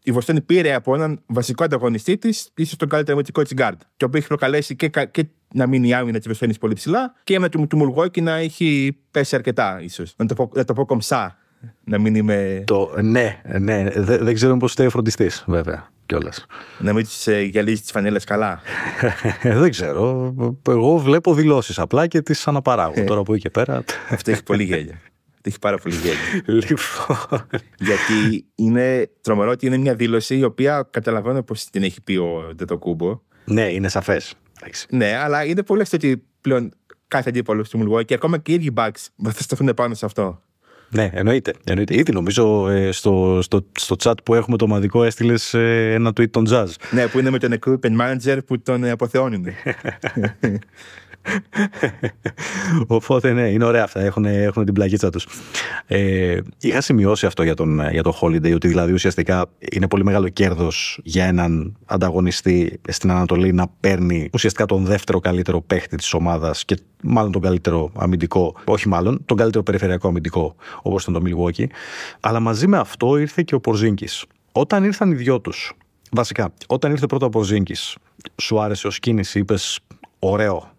η 0.03 0.11
Βοστόνη 0.11 0.41
πήρε 0.41 0.73
από 0.73 0.95
έναν 0.95 1.21
βασικό 1.25 1.63
ανταγωνιστή 1.63 2.17
της, 2.17 2.49
ίσως 2.55 2.75
τον 2.75 2.89
καλύτερο 2.89 3.13
αμυντικό 3.13 3.41
της 3.43 3.53
guard. 3.57 3.77
Το 3.97 4.05
οποίος 4.05 4.19
έχει 4.19 4.27
προκαλέσει 4.27 4.75
και, 4.75 4.89
κα- 4.89 5.05
και 5.05 5.25
να 5.53 5.67
μείνει 5.67 5.87
η 5.87 5.93
άμυνα 5.93 6.17
της 6.17 6.27
Βοστόνης 6.27 6.57
πολύ 6.57 6.73
ψηλά 6.73 7.13
και 7.23 7.33
η 7.33 7.35
άμυνα 7.35 7.51
του, 7.51 7.67
του 7.67 7.77
Μουλγόκη 7.77 8.21
να 8.21 8.35
έχει 8.35 8.97
πέσει 9.11 9.35
αρκετά, 9.35 9.81
ίσως. 9.81 10.13
Να, 10.17 10.25
το 10.25 10.33
πω- 10.33 10.51
να 10.55 10.63
το 10.65 10.73
πω 10.73 10.85
κομψά. 10.85 11.35
Να 11.83 11.99
μην 11.99 12.15
είμαι. 12.15 12.63
Το, 12.67 12.93
ναι, 13.01 13.41
ναι. 13.59 13.89
Δε- 13.95 14.17
δεν 14.17 14.33
ξέρω 14.33 14.57
πώς 14.57 14.69
είστε 14.69 14.89
φροντιστής, 14.89 15.43
βέβαια. 15.47 15.89
Κιόλας. 16.05 16.45
να 16.79 16.93
μην 16.93 17.03
τους 17.03 17.27
ε, 17.27 17.41
γυαλίζεις 17.41 17.81
τις 17.81 17.91
φανέλες 17.91 18.23
καλά. 18.23 18.59
δεν 19.43 19.69
ξέρω. 19.69 20.33
Εγώ 20.67 20.97
βλέπω 20.97 21.33
δηλώσεις 21.33 21.79
απλά 21.79 22.07
και 22.07 22.21
τις 22.21 22.47
αναπαράγω. 22.47 23.03
Τώρα 23.03 23.21
που 23.23 23.33
εκεί 23.33 23.41
και 23.41 23.49
πέρα. 23.49 23.83
Αυτό 24.09 24.31
έχει 24.31 24.43
πολύ 24.43 24.63
γέλια. 24.63 24.93
Αυτό 25.33 25.49
έχει 25.49 25.59
πάρα 25.59 25.77
πολύ 25.77 25.95
γέλια. 25.95 26.19
λοιπόν. 26.67 27.47
Γιατί 27.77 28.45
είναι 28.55 29.09
τρομερό 29.21 29.51
ότι 29.51 29.65
είναι 29.65 29.77
μια 29.77 29.95
δήλωση 29.95 30.37
η 30.37 30.43
οποία 30.43 30.87
καταλαβαίνω 30.91 31.43
πώ 31.43 31.53
την 31.71 31.83
έχει 31.83 32.01
πει 32.01 32.15
ο 32.15 32.51
Ντετοκούμπο. 32.55 33.19
ναι, 33.45 33.61
είναι 33.73 33.87
σαφές. 33.89 34.33
Ναι, 34.89 35.15
αλλά 35.15 35.45
είναι 35.45 35.63
πολύ 35.63 35.81
αστείο 35.81 35.97
ότι 36.01 36.23
πλέον 36.41 36.71
κάθε 37.07 37.29
αντίπαλος 37.29 37.69
του 37.69 37.79
Milwaukee 37.89 38.05
και 38.05 38.13
ακόμα 38.13 38.37
και 38.37 38.51
οι 38.51 38.55
ίδιοι 38.55 38.73
Bucks 38.75 39.05
θα 39.23 39.41
σταθούν 39.43 39.73
πάνω 39.75 39.93
σε 39.93 40.05
αυτό. 40.05 40.41
Ναι, 40.93 41.09
εννοείται. 41.13 41.53
εννοείται. 41.63 41.95
Ήδη 41.95 42.11
νομίζω 42.11 42.69
ε, 42.69 42.91
στο, 42.91 43.39
στο, 43.41 43.65
στο 43.71 43.95
chat 44.03 44.13
που 44.23 44.35
έχουμε 44.35 44.57
το 44.57 44.65
ομαδικό 44.65 45.03
έστειλες 45.03 45.53
ένα 45.53 46.09
tweet 46.09 46.29
των 46.29 46.45
Jazz. 46.49 46.67
Ναι, 46.91 47.07
που 47.07 47.19
είναι 47.19 47.29
με 47.29 47.39
τον 47.39 47.53
equipment 47.59 47.97
manager 48.01 48.37
που 48.45 48.59
τον 48.59 48.83
ε, 48.83 48.89
αποθεώνουν. 48.89 49.45
Οπότε 52.87 53.31
ναι, 53.31 53.47
είναι 53.47 53.65
ωραία 53.65 53.83
αυτά. 53.83 53.99
Έχουν, 53.99 54.25
έχουν 54.25 54.65
την 54.65 54.73
πλαγίτσα 54.73 55.09
τους. 55.09 55.27
Ε, 55.87 56.39
είχα 56.59 56.81
σημειώσει 56.81 57.25
αυτό 57.25 57.43
για 57.43 57.53
τον, 57.53 57.89
για 57.91 58.03
τον 58.03 58.13
Holiday, 58.21 58.53
ότι 58.53 58.67
δηλαδή 58.67 58.93
ουσιαστικά 58.93 59.45
είναι 59.71 59.87
πολύ 59.87 60.03
μεγάλο 60.03 60.29
κέρδος 60.29 60.99
για 61.03 61.25
έναν 61.25 61.77
ανταγωνιστή 61.85 62.79
στην 62.87 63.11
Ανατολή 63.11 63.53
να 63.53 63.67
παίρνει 63.79 64.29
ουσιαστικά 64.33 64.65
τον 64.65 64.85
δεύτερο 64.85 65.19
καλύτερο 65.19 65.61
παίχτη 65.61 65.95
της 65.95 66.13
ομάδας 66.13 66.65
και 66.65 66.77
μάλλον 67.03 67.31
τον 67.31 67.41
καλύτερο 67.41 67.91
αμυντικό, 67.95 68.55
όχι 68.65 68.87
μάλλον, 68.87 69.21
τον 69.25 69.37
καλύτερο 69.37 69.63
περιφερειακό 69.63 70.07
αμυντικό, 70.07 70.55
όπως 70.81 71.03
ήταν 71.03 71.13
το 71.13 71.21
Milwaukee. 71.25 71.65
Αλλά 72.19 72.39
μαζί 72.39 72.67
με 72.67 72.77
αυτό 72.77 73.17
ήρθε 73.17 73.43
και 73.43 73.55
ο 73.55 73.59
Πορζίνκη. 73.59 74.07
Όταν 74.51 74.83
ήρθαν 74.83 75.11
οι 75.11 75.15
δυο 75.15 75.39
τους, 75.39 75.73
βασικά, 76.11 76.53
όταν 76.67 76.91
ήρθε 76.91 77.05
πρώτα 77.05 77.25
ο 77.25 77.29
Πορζίνκη, 77.29 77.75
σου 78.41 78.59
άρεσε 78.61 78.87
ω 78.87 78.89
κίνηση, 78.89 79.39
είπες 79.39 79.79
ωραίο, 80.19 80.71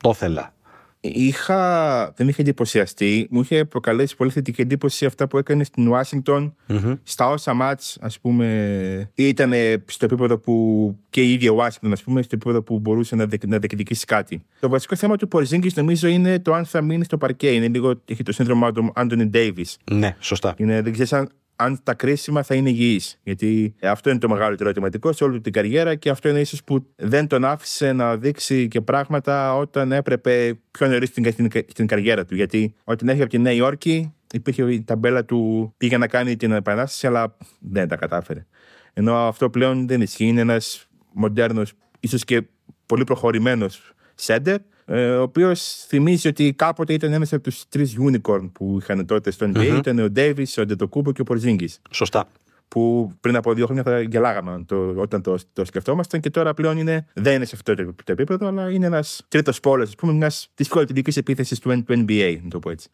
το 0.00 0.10
ήθελα. 0.10 0.52
Είχα, 1.00 2.12
δεν 2.16 2.28
είχα 2.28 2.42
εντυπωσιαστεί. 2.42 3.26
Μου 3.30 3.40
είχε 3.40 3.64
προκαλέσει 3.64 4.16
πολύ 4.16 4.30
θετική 4.30 4.60
εντύπωση 4.60 5.06
αυτά 5.06 5.28
που 5.28 5.38
έκανε 5.38 5.64
στην 5.64 5.88
ουασιγκτον 5.88 6.54
Στα 7.02 7.28
όσα 7.28 7.54
μάτς, 7.54 7.98
ας 8.00 8.20
πούμε, 8.20 9.10
ήταν 9.14 9.52
στο 9.84 10.04
επίπεδο 10.04 10.38
που 10.38 10.96
και 11.10 11.22
η 11.22 11.32
ίδια 11.32 11.50
Ουάσιγκτον, 11.50 11.92
ας 11.92 12.02
πούμε, 12.02 12.22
στο 12.22 12.34
επίπεδο 12.34 12.62
που 12.62 12.78
μπορούσε 12.78 13.16
να, 13.16 13.26
δεκ, 13.26 13.46
να 13.46 13.58
διεκδικήσει 13.58 14.04
κάτι. 14.04 14.42
Το 14.60 14.68
βασικό 14.68 14.96
θέμα 14.96 15.16
του 15.16 15.28
Πορζίνγκης 15.28 15.74
νομίζω 15.74 16.08
είναι 16.08 16.38
το 16.38 16.52
αν 16.52 16.64
θα 16.64 16.82
μείνει 16.82 17.04
στο 17.04 17.18
παρκέ. 17.18 17.48
Είναι 17.48 17.68
λίγο, 17.68 18.02
έχει 18.04 18.22
το 18.22 18.32
σύνδρομο 18.32 18.72
του 18.72 18.92
Άντωνι 18.94 19.24
Ντέιβις. 19.24 19.76
Ναι, 19.90 20.16
σωστά. 20.18 20.54
Είναι, 20.56 20.82
δεν 20.82 20.92
ξέρεις 20.92 21.12
αν, 21.12 21.28
αν 21.60 21.80
τα 21.82 21.94
κρίσιμα 21.94 22.42
θα 22.42 22.54
είναι 22.54 22.70
υγιής. 22.70 23.18
Γιατί 23.22 23.74
αυτό 23.82 24.10
είναι 24.10 24.18
το 24.18 24.28
μεγαλύτερο 24.28 24.68
ερωτηματικό 24.68 25.12
σε 25.12 25.24
όλη 25.24 25.34
του 25.34 25.40
την 25.40 25.52
καριέρα 25.52 25.94
και 25.94 26.10
αυτό 26.10 26.28
είναι 26.28 26.40
ίσως 26.40 26.64
που 26.64 26.86
δεν 26.96 27.26
τον 27.26 27.44
άφησε 27.44 27.92
να 27.92 28.16
δείξει 28.16 28.68
και 28.68 28.80
πράγματα 28.80 29.56
όταν 29.56 29.92
έπρεπε 29.92 30.58
πιο 30.70 30.86
νωρίς 30.88 31.08
στην, 31.08 31.32
στην, 31.32 31.50
στην 31.66 31.86
καριέρα 31.86 32.24
του. 32.24 32.34
Γιατί 32.34 32.74
όταν 32.84 33.08
έφυγε 33.08 33.22
από 33.22 33.32
τη 33.32 33.38
Νέα 33.38 33.52
Υόρκη 33.52 34.14
υπήρχε 34.32 34.72
η 34.72 34.82
ταμπέλα 34.82 35.24
του 35.24 35.72
πήγε 35.76 35.98
να 35.98 36.06
κάνει 36.06 36.36
την 36.36 36.52
επανάσταση 36.52 37.06
αλλά 37.06 37.36
δεν 37.58 37.88
τα 37.88 37.96
κατάφερε. 37.96 38.46
Ενώ 38.92 39.14
αυτό 39.14 39.50
πλέον 39.50 39.88
δεν 39.88 40.00
ισχύει. 40.00 40.24
Είναι 40.24 40.40
ένας 40.40 40.88
μοντέρνος, 41.12 41.72
ίσως 42.00 42.24
και 42.24 42.42
πολύ 42.86 43.04
προχωρημένος 43.04 43.92
σέντερ 44.14 44.58
ε, 44.90 45.10
ο 45.10 45.22
οποίος 45.22 45.84
θυμίζει 45.86 46.28
ότι 46.28 46.52
κάποτε 46.52 46.92
ήταν 46.92 47.12
ένας 47.12 47.32
από 47.32 47.42
τους 47.42 47.68
τρεις 47.68 47.96
unicorn 48.00 48.50
που 48.52 48.78
είχαν 48.80 49.06
τότε 49.06 49.30
στο 49.30 49.50
NBA. 49.54 49.74
Ήταν 49.78 49.98
ο 49.98 50.10
Ντέιβι, 50.10 50.46
ο 50.56 50.64
Ντετοκούμπο 50.64 51.12
και 51.12 51.20
ο 51.20 51.24
Πορζίνγκη. 51.24 51.68
Σωστά. 51.90 52.28
που 52.68 53.12
πριν 53.20 53.36
από 53.36 53.52
δύο 53.54 53.64
χρόνια 53.64 53.82
θα 53.82 54.00
γελάγαμε 54.00 54.64
το, 54.66 54.94
όταν 54.96 55.22
το, 55.22 55.38
το 55.52 55.64
σκεφτόμασταν 55.64 56.20
και 56.20 56.30
τώρα 56.30 56.54
πλέον 56.54 56.78
είναι, 56.78 57.06
δεν 57.14 57.34
είναι 57.34 57.44
σε 57.44 57.52
αυτό 57.54 57.74
το, 57.74 58.12
επίπεδο, 58.12 58.46
αλλά 58.46 58.70
είναι 58.70 58.86
ένας 58.86 59.24
τρίτος 59.28 59.60
πόλος, 59.60 59.88
ας 59.88 59.94
πούμε, 59.94 60.12
μιας 60.12 60.50
τη 60.54 60.64
φιλοτελική 60.64 61.18
επίθεσης 61.18 61.58
του, 61.58 61.82
του 61.84 62.04
NBA, 62.06 62.38
να 62.42 62.48
το 62.48 62.58
πω 62.58 62.70
έτσι. 62.70 62.88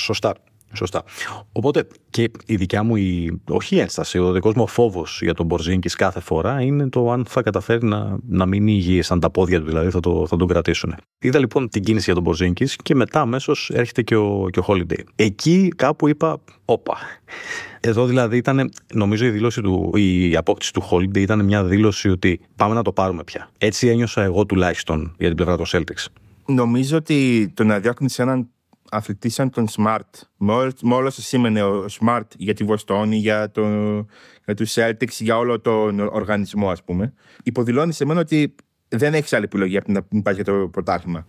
Σωστά. 0.00 0.34
Σωστά. 0.74 1.02
Οπότε 1.52 1.86
και 2.10 2.30
η 2.46 2.56
δικιά 2.56 2.82
μου, 2.82 2.96
η, 2.96 3.40
όχι 3.48 3.76
η 3.76 3.78
ένσταση, 3.78 4.18
ο 4.18 4.32
δικός 4.32 4.54
μου 4.54 4.66
φόβος 4.66 5.18
για 5.22 5.34
τον 5.34 5.46
Μπορζίνκης 5.46 5.94
κάθε 5.94 6.20
φορά 6.20 6.60
είναι 6.60 6.88
το 6.88 7.10
αν 7.10 7.24
θα 7.28 7.42
καταφέρει 7.42 7.86
να, 7.86 8.18
να 8.28 8.46
μείνει 8.46 8.72
υγιής, 8.72 9.10
αν 9.10 9.20
τα 9.20 9.30
πόδια 9.30 9.60
του 9.60 9.66
δηλαδή 9.66 9.90
θα, 9.90 10.00
το, 10.00 10.26
θα 10.26 10.36
τον 10.36 10.48
κρατήσουν. 10.48 10.94
Είδα 11.18 11.38
λοιπόν 11.38 11.68
την 11.68 11.82
κίνηση 11.82 12.04
για 12.04 12.14
τον 12.14 12.22
Μπορζίνκης 12.22 12.76
και 12.76 12.94
μετά 12.94 13.20
αμέσως 13.20 13.70
έρχεται 13.74 14.02
και 14.02 14.16
ο, 14.16 14.48
και 14.50 14.58
ο 14.58 14.64
Holiday. 14.66 15.02
Εκεί 15.16 15.68
κάπου 15.76 16.08
είπα, 16.08 16.40
όπα. 16.64 16.96
Εδώ 17.80 18.06
δηλαδή 18.06 18.36
ήταν, 18.36 18.72
νομίζω 18.94 19.26
η 19.26 19.30
δήλωση 19.30 19.60
του, 19.60 19.90
η 19.96 20.36
απόκτηση 20.36 20.72
του 20.72 20.88
Holiday 20.90 21.18
ήταν 21.18 21.44
μια 21.44 21.64
δήλωση 21.64 22.08
ότι 22.08 22.40
πάμε 22.56 22.74
να 22.74 22.82
το 22.82 22.92
πάρουμε 22.92 23.24
πια. 23.24 23.50
Έτσι 23.58 23.88
ένιωσα 23.88 24.22
εγώ 24.22 24.46
τουλάχιστον 24.46 25.14
για 25.18 25.26
την 25.26 25.36
πλευρά 25.36 25.56
των 25.56 25.66
Celtics. 25.68 26.06
Νομίζω 26.46 26.96
ότι 26.96 27.50
το 27.54 27.64
να 27.64 27.78
διώχνεις 27.78 28.18
έναν 28.18 28.48
αθλητή 28.92 29.28
σαν 29.28 29.50
τον 29.50 29.66
Smart, 29.76 30.20
με 30.36 30.94
όλο 30.94 31.10
σα 31.10 31.22
σήμαινε 31.22 31.62
ο 31.62 31.86
Smart 32.00 32.26
για 32.36 32.54
τη 32.54 32.64
Βοστόνη, 32.64 33.16
για, 33.16 33.50
το, 33.50 33.64
για 34.44 34.54
τους 34.56 34.74
Celtics, 34.74 35.18
για 35.18 35.38
όλο 35.38 35.60
τον 35.60 36.00
οργανισμό, 36.00 36.70
ας 36.70 36.84
πούμε, 36.84 37.12
υποδηλώνει 37.42 37.92
σε 37.92 38.04
μένα 38.04 38.20
ότι 38.20 38.54
δεν 38.88 39.14
έχεις 39.14 39.32
άλλη 39.32 39.44
επιλογή 39.44 39.76
από 39.76 39.92
να 39.92 40.06
μην 40.10 40.22
πάει 40.22 40.34
για 40.34 40.44
το 40.44 40.68
πρωταθλημα 40.72 41.26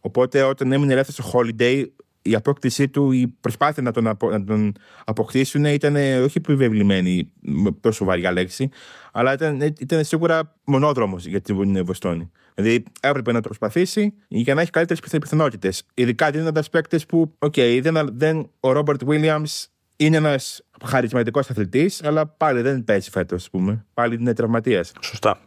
Οπότε 0.00 0.42
όταν 0.42 0.72
έμεινε 0.72 0.92
ελεύθερος 0.92 1.30
στο 1.30 1.38
Holiday, 1.38 1.84
η 2.26 2.34
απόκτησή 2.34 2.88
του, 2.88 3.12
η 3.12 3.34
προσπάθεια 3.40 3.82
να 3.82 3.92
τον, 3.92 4.06
απο, 4.06 4.30
να 4.30 4.44
τον 4.44 4.72
αποκτήσουν 5.04 5.64
ήταν 5.64 5.96
όχι 5.96 6.38
επιβεβλημένη, 6.38 7.32
τόσο 7.80 8.04
βαριά 8.04 8.32
λέξη, 8.32 8.68
αλλά 9.12 9.32
ήταν, 9.32 9.60
ήταν 9.60 10.04
σίγουρα 10.04 10.56
μονόδρομος 10.64 11.26
για 11.26 11.40
την 11.40 11.84
Βοστόνη. 11.84 12.30
Δηλαδή 12.54 12.84
έπρεπε 13.00 13.32
να 13.32 13.40
το 13.40 13.48
προσπαθήσει 13.48 14.14
για 14.28 14.54
να 14.54 14.60
έχει 14.60 14.70
καλύτερες 14.70 15.18
πιθανότητες. 15.18 15.82
Ειδικά 15.94 16.30
δίνοντας 16.30 16.70
παίκτες 16.70 17.06
που, 17.06 17.34
OK, 17.38 17.54
okay, 17.56 17.78
δεν, 17.82 18.08
δεν, 18.12 18.50
ο 18.60 18.72
Ρόμπερτ 18.72 19.04
Βίλιαμς 19.04 19.68
είναι 19.96 20.16
ένας 20.16 20.62
χαρισματικός 20.84 21.50
αθλητής, 21.50 22.04
αλλά 22.04 22.26
πάλι 22.26 22.60
δεν 22.60 22.84
παίζει 22.84 23.10
φέτος, 23.10 23.42
ας 23.42 23.50
πούμε. 23.50 23.84
Πάλι 23.94 24.14
είναι 24.14 24.32
τραυματίας. 24.32 24.92
Σωστά. 25.00 25.40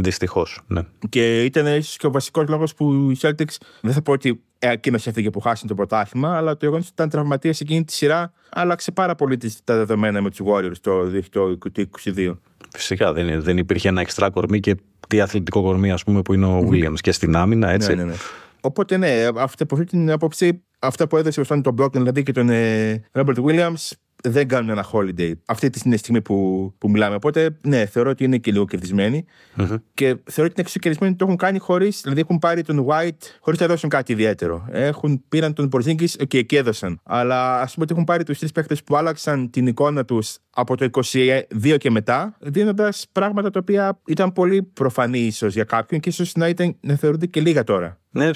Δυστυχώς, 0.00 0.60
ναι. 0.66 0.82
Και 1.08 1.44
ήταν 1.44 1.66
ίσως 1.66 1.96
και 1.96 2.06
ο 2.06 2.10
βασικός 2.10 2.48
λόγος 2.48 2.74
που 2.74 3.10
οι 3.10 3.16
Celtics, 3.20 3.56
δεν 3.80 3.92
θα 3.92 4.02
πω 4.02 4.12
ότι 4.12 4.42
εκείνος 4.58 5.06
έφυγε 5.06 5.30
που 5.30 5.40
χάσανε 5.40 5.68
το 5.68 5.74
πρωτάθλημα, 5.74 6.36
αλλά 6.36 6.52
το 6.52 6.58
γεγονός 6.64 6.84
ότι 6.84 6.92
ήταν 6.94 7.08
τραυματίας 7.08 7.50
εκείνη 7.50 7.84
τη 7.84 7.92
σειρά 7.92 8.32
άλλαξε 8.50 8.92
πάρα 8.92 9.14
πολύ 9.14 9.38
τα 9.64 9.76
δεδομένα 9.76 10.22
με 10.22 10.30
τους 10.30 10.40
Warriors 10.44 10.78
το 10.80 10.92
2022. 12.14 12.36
Φυσικά 12.76 13.12
δεν, 13.12 13.42
δεν 13.42 13.58
υπήρχε 13.58 13.88
ένα 13.88 14.00
εξτρά 14.00 14.30
κορμί 14.30 14.60
και 14.60 14.76
τι 15.08 15.20
αθλητικό 15.20 15.62
κορμί, 15.62 15.90
ας 15.90 16.04
πούμε, 16.04 16.22
που 16.22 16.34
είναι 16.34 16.46
ο 16.46 16.68
Williams 16.70 17.00
και 17.00 17.12
στην 17.12 17.36
άμυνα, 17.36 17.70
έτσι. 17.70 17.88
Ναι, 17.88 17.94
ναι, 17.94 18.04
ναι. 18.04 18.14
Οπότε, 18.60 18.96
ναι, 18.96 19.28
αυτή, 19.36 19.62
από 19.62 19.74
αυτή 19.74 19.86
την 19.86 20.10
άποψη, 20.10 20.62
αυτά 20.78 21.08
που 21.08 21.16
έδωσε 21.16 21.40
ο 21.40 21.60
τον 21.60 21.74
Μπλόκ, 21.74 21.92
δηλαδή 21.92 22.22
και 22.22 22.32
τον 22.32 22.48
ε, 22.50 23.04
Robert 23.12 23.44
Williams, 23.44 23.90
δεν 24.22 24.48
κάνουν 24.48 24.70
ένα 24.70 24.86
holiday. 24.92 25.32
Αυτή 25.46 25.70
τη 25.70 25.96
στιγμή 25.96 26.22
που, 26.22 26.74
που 26.78 26.90
μιλάμε. 26.90 27.14
Οπότε, 27.14 27.58
ναι, 27.60 27.86
θεωρώ 27.86 28.10
ότι 28.10 28.24
είναι 28.24 28.38
και 28.38 28.52
λίγο 28.52 28.64
κερδισμένοι. 28.64 29.24
Mm-hmm. 29.56 29.76
Και 29.94 30.06
θεωρώ 30.06 30.20
ότι 30.24 30.42
είναι 30.42 30.52
εξίσου 30.56 30.78
κερδισμένοι 30.78 31.14
το 31.14 31.24
έχουν 31.24 31.36
κάνει 31.36 31.58
χωρί. 31.58 31.92
Δηλαδή, 32.02 32.20
έχουν 32.20 32.38
πάρει 32.38 32.62
τον 32.62 32.86
White 32.88 33.18
χωρίς 33.40 33.60
να 33.60 33.66
δώσουν 33.66 33.88
κάτι 33.88 34.12
ιδιαίτερο. 34.12 34.66
Έχουν, 34.70 35.24
πήραν 35.28 35.52
τον 35.52 35.68
Πορζίνκη 35.68 36.26
και 36.26 36.38
εκεί 36.38 36.56
έδωσαν. 36.56 37.00
Αλλά 37.02 37.60
ας 37.60 37.72
πούμε 37.72 37.84
ότι 37.84 37.92
έχουν 37.92 38.04
πάρει 38.04 38.24
τους 38.24 38.38
τρεις 38.38 38.52
παίκτες 38.52 38.82
που 38.82 38.96
άλλαξαν 38.96 39.50
την 39.50 39.66
εικόνα 39.66 40.04
τους 40.04 40.38
από 40.50 40.76
το 40.76 40.88
22 41.60 41.76
και 41.78 41.90
μετά, 41.90 42.36
δίνοντας 42.40 43.06
πράγματα 43.12 43.50
τα 43.50 43.58
οποία 43.62 44.00
ήταν 44.06 44.32
πολύ 44.32 44.62
προφανή 44.62 45.18
ίσως 45.18 45.54
για 45.54 45.64
κάποιον 45.64 46.00
και 46.00 46.08
ίσως 46.08 46.34
να, 46.34 46.54
να 46.80 46.94
θεωρούνται 46.94 47.26
και 47.26 47.40
λίγα 47.40 47.64
τώρα. 47.64 47.98
Ναι, 48.10 48.30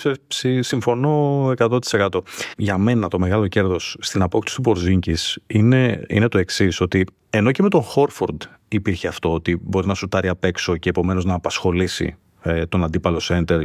συμφωνώ 0.60 1.44
100%. 1.58 2.08
Για 2.56 2.78
μένα 2.78 3.08
το 3.08 3.18
μεγάλο 3.18 3.46
κέρδος 3.46 3.96
στην 4.00 4.22
απόκτηση 4.22 4.56
του 4.56 4.62
Πορζίνκης 4.62 5.38
είναι, 5.46 6.04
είναι 6.08 6.28
το 6.28 6.38
εξής, 6.38 6.80
ότι 6.80 7.06
ενώ 7.30 7.50
και 7.52 7.62
με 7.62 7.68
τον 7.68 7.82
Χόρφορντ 7.82 8.42
υπήρχε 8.68 9.08
αυτό, 9.08 9.32
ότι 9.32 9.60
μπορεί 9.62 9.86
να 9.86 9.94
σουτάρει 9.94 10.28
απ' 10.28 10.44
έξω 10.44 10.76
και 10.76 10.88
επομένως 10.88 11.24
να 11.24 11.34
απασχολήσει 11.34 12.16
ε, 12.42 12.66
τον 12.66 12.84
αντίπαλο 12.84 13.20
σέντερ, 13.20 13.60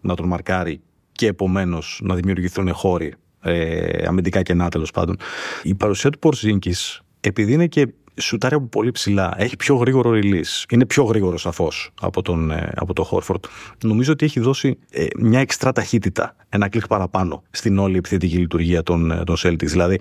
να 0.00 0.14
τον 0.14 0.26
μαρκάρει 0.26 0.80
και 1.12 1.26
επομένως 1.26 2.00
να 2.02 2.14
δημιουργηθούν 2.14 2.72
χώροι 2.72 3.14
ε, 3.42 4.06
αμυντικά 4.06 4.42
κενά 4.42 4.68
τέλος 4.68 4.90
πάντων. 4.90 5.16
Η 5.62 5.74
παρουσία 5.74 6.10
του 6.10 6.18
Πορζίνκης, 6.18 7.00
επειδή 7.20 7.52
είναι 7.52 7.66
και 7.66 7.88
σουτάρει 8.20 8.54
από 8.54 8.66
πολύ 8.66 8.90
ψηλά. 8.90 9.34
Έχει 9.36 9.56
πιο 9.56 9.74
γρήγορο 9.74 10.10
release. 10.14 10.64
Είναι 10.70 10.86
πιο 10.86 11.04
γρήγορο 11.04 11.38
σαφώς 11.38 11.90
από 12.00 12.22
τον, 12.22 12.50
ε, 12.50 12.72
από 12.74 12.92
τον 12.92 13.04
Χόρφορντ. 13.04 13.44
Νομίζω 13.84 14.12
ότι 14.12 14.24
έχει 14.24 14.40
δώσει 14.40 14.78
ε, 14.90 15.06
μια 15.18 15.40
εξτρά 15.40 15.72
ταχύτητα, 15.72 16.36
ένα 16.48 16.68
κλικ 16.68 16.86
παραπάνω 16.86 17.42
στην 17.50 17.78
όλη 17.78 17.96
επιθετική 17.96 18.36
λειτουργία 18.36 18.82
των, 18.82 19.10
ε, 19.10 19.24
των 19.24 19.36
Celtics. 19.38 19.66
Δηλαδή 19.66 20.00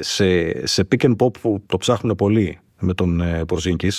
σε, 0.00 0.66
σε 0.66 0.88
pick 0.90 1.04
and 1.04 1.16
pop 1.16 1.38
που 1.40 1.62
το 1.66 1.76
ψάχνουν 1.76 2.16
πολύ 2.16 2.58
με 2.78 2.94
τον 2.94 3.22
Πορζίνκη, 3.46 3.92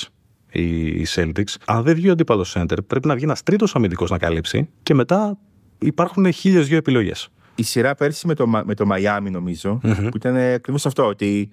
οι 0.52 1.06
Celtics, 1.16 1.56
αν 1.66 1.84
δεν 1.84 1.96
βγει 1.96 2.10
ο 2.10 2.12
αντίπαλος 2.12 2.56
center, 2.58 2.78
πρέπει 2.88 3.08
να 3.08 3.16
βγει 3.16 3.24
ένας 3.24 3.44
τρίτος 3.44 3.76
αμυντικός 3.76 4.10
να 4.10 4.18
καλύψει 4.18 4.70
και 4.84 4.94
μετά 4.94 5.38
υπάρχουν 5.80 6.34
χίλιες 6.34 6.68
δύο 6.68 6.78
επιλογές. 6.78 7.30
Η 7.56 7.64
σειρά 7.64 7.96
πέρσι 7.96 8.28
με 8.28 8.34
το, 8.34 8.48
με 8.48 8.74
το 8.74 8.86
Miami, 8.92 9.32
νομιζω 9.32 9.80
που 9.82 10.16
ήταν 10.16 10.36
ακριβώς 10.36 10.86
αυτό, 10.86 11.06
ότι 11.06 11.50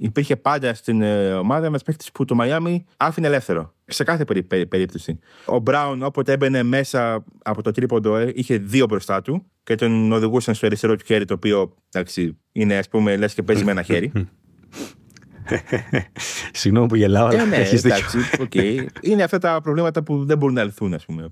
υπήρχε 0.00 0.36
πάντα 0.36 0.74
στην 0.74 1.02
ε, 1.02 1.32
ομάδα 1.32 1.66
ένα 1.66 1.80
παίχτη 1.84 2.06
που 2.14 2.24
το 2.24 2.34
Μαϊάμι 2.34 2.84
άφηνε 2.96 3.26
ελεύθερο. 3.26 3.74
Σε 3.84 4.04
κάθε 4.04 4.24
περίπτωση. 4.68 5.18
Ο 5.44 5.58
Μπράουν, 5.58 6.02
όποτε 6.02 6.32
έμπαινε 6.32 6.62
μέσα 6.62 7.24
από 7.42 7.62
το 7.62 7.70
τρίποντο, 7.70 8.16
ε, 8.16 8.32
είχε 8.34 8.58
δύο 8.58 8.86
μπροστά 8.86 9.22
του 9.22 9.46
και 9.62 9.74
τον 9.74 10.12
οδηγούσαν 10.12 10.54
στο 10.54 10.66
αριστερό 10.66 10.96
του 10.96 11.04
χέρι, 11.06 11.24
το 11.24 11.34
οποίο 11.34 11.74
εντάξει, 11.92 12.38
είναι 12.52 12.76
ας 12.76 12.88
πούμε 12.88 13.16
λες 13.16 13.34
και 13.34 13.42
παίζει 13.42 13.64
με 13.64 13.70
ένα 13.70 13.82
χέρι. 13.82 14.12
Συγγνώμη 16.52 16.88
που 16.88 16.96
γελάω, 16.96 17.26
αλλά 17.26 17.42
ε, 17.42 17.46
ναι, 17.46 17.56
έχεις 17.56 17.84
εντάξει, 17.84 18.18
okay. 18.38 18.86
Είναι 19.00 19.22
αυτά 19.22 19.38
τα 19.38 19.60
προβλήματα 19.60 20.02
που 20.02 20.24
δεν 20.24 20.38
μπορούν 20.38 20.54
να 20.54 20.64
λυθούν, 20.64 20.94
ας 20.94 21.04
πούμε. 21.04 21.28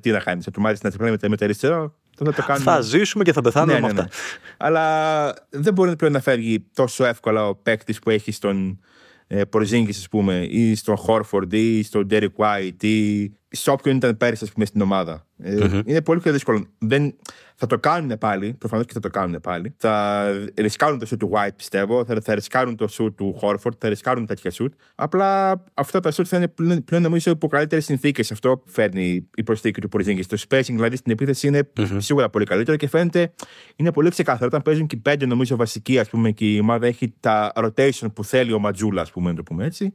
Τι 0.00 0.10
να 0.10 0.18
κάνεις, 0.18 0.44
θα 0.44 0.50
του 0.50 0.60
μάθει 0.60 0.78
να 0.82 0.88
τσεπλένει 0.88 1.16
με 1.28 1.36
το 1.36 1.44
αριστερό, 1.44 1.99
θα, 2.24 2.32
το 2.32 2.60
θα 2.60 2.80
ζήσουμε 2.80 3.24
και 3.24 3.32
θα 3.32 3.40
πεθάνουμε 3.40 3.72
ναι, 3.72 3.80
με 3.80 3.92
ναι, 3.92 4.00
αυτά. 4.00 4.02
Ναι. 4.02 4.08
Αλλά 4.56 5.34
δεν 5.50 5.72
μπορεί 5.72 5.96
πλέον 5.96 6.12
να 6.12 6.20
φεύγει 6.20 6.66
τόσο 6.74 7.04
εύκολα 7.04 7.48
ο 7.48 7.54
παίκτης 7.54 7.98
που 7.98 8.10
έχει 8.10 8.32
στον 8.32 8.80
ε, 9.26 9.44
Πορζίνγκη, 9.44 9.90
ας 9.90 10.08
πούμε, 10.10 10.46
ή 10.50 10.74
στον 10.74 10.96
Χόρφορντ 10.96 11.52
ή 11.52 11.82
στον 11.82 12.06
Ντέρικ 12.06 12.34
White 12.36 12.84
ή 12.84 13.32
σε 13.50 13.70
όποιον 13.70 13.96
ήταν 13.96 14.16
πέρυσι, 14.16 14.44
ας 14.44 14.52
πούμε, 14.52 14.64
στην 14.64 14.80
ομάδα. 14.80 15.26
Ε, 15.42 15.80
είναι 15.84 16.02
πολύ 16.02 16.20
πιο 16.20 16.32
δύσκολο. 16.32 16.66
Δεν, 16.78 17.14
θα 17.54 17.66
το 17.66 17.78
κάνουν 17.78 18.18
πάλι, 18.18 18.52
προφανώς 18.52 18.86
και 18.86 18.92
θα 18.92 19.00
το 19.00 19.10
κάνουν 19.10 19.40
πάλι. 19.40 19.74
Θα 19.76 20.24
ρισκάρουν 20.56 20.98
το 20.98 21.06
σουτ 21.06 21.18
του 21.18 21.30
White, 21.34 21.54
πιστεύω. 21.56 22.04
Θα, 22.04 22.20
θα 22.20 22.34
ρισκάρουν 22.34 22.76
το 22.76 22.88
σουτ 22.88 23.16
του 23.16 23.34
Χόρφορντ, 23.38 23.76
θα 23.78 23.88
ρισκάρουν 23.88 24.26
τέτοια 24.26 24.50
σουτ. 24.50 24.72
Απλά 24.94 25.62
αυτά 25.74 26.00
τα 26.00 26.10
σουτ 26.10 26.26
θα 26.28 26.36
είναι 26.36 26.48
πλέον, 26.48 26.84
πλέον 26.84 27.02
νομίζω 27.02 27.30
υπό 27.30 27.46
καλύτερες 27.48 27.84
συνθήκες. 27.84 28.32
Αυτό 28.32 28.56
που 28.56 28.70
φέρνει 28.70 29.28
η 29.34 29.42
προσθήκη 29.42 29.80
του 29.80 29.88
Πορζίνγκη. 29.88 30.26
Το 30.26 30.42
spacing 30.48 30.64
δηλαδή 30.64 30.96
στην 30.96 31.12
επίθεση 31.12 31.46
είναι 31.46 31.70
mm-hmm. 31.76 31.96
σίγουρα 31.98 32.30
πολύ 32.30 32.44
καλύτερο 32.44 32.76
και 32.76 32.88
φαίνεται 32.88 33.32
είναι 33.76 33.92
πολύ 33.92 34.10
ξεκάθαρο. 34.10 34.46
Όταν 34.46 34.62
παίζουν 34.62 34.86
και 34.86 34.96
πέντε, 34.96 35.26
νομίζω 35.26 35.56
βασικοί, 35.56 35.98
ας 35.98 36.08
πούμε, 36.08 36.30
και 36.30 36.54
η 36.54 36.58
ομάδα 36.58 36.86
έχει 36.86 37.14
τα 37.20 37.52
rotation 37.54 38.12
που 38.14 38.24
θέλει 38.24 38.52
ο 38.52 38.58
Ματζούλα, 38.58 39.02
ας 39.02 39.10
πούμε, 39.10 39.30
να 39.30 39.36
το 39.36 39.42
πούμε 39.42 39.64
έτσι 39.64 39.94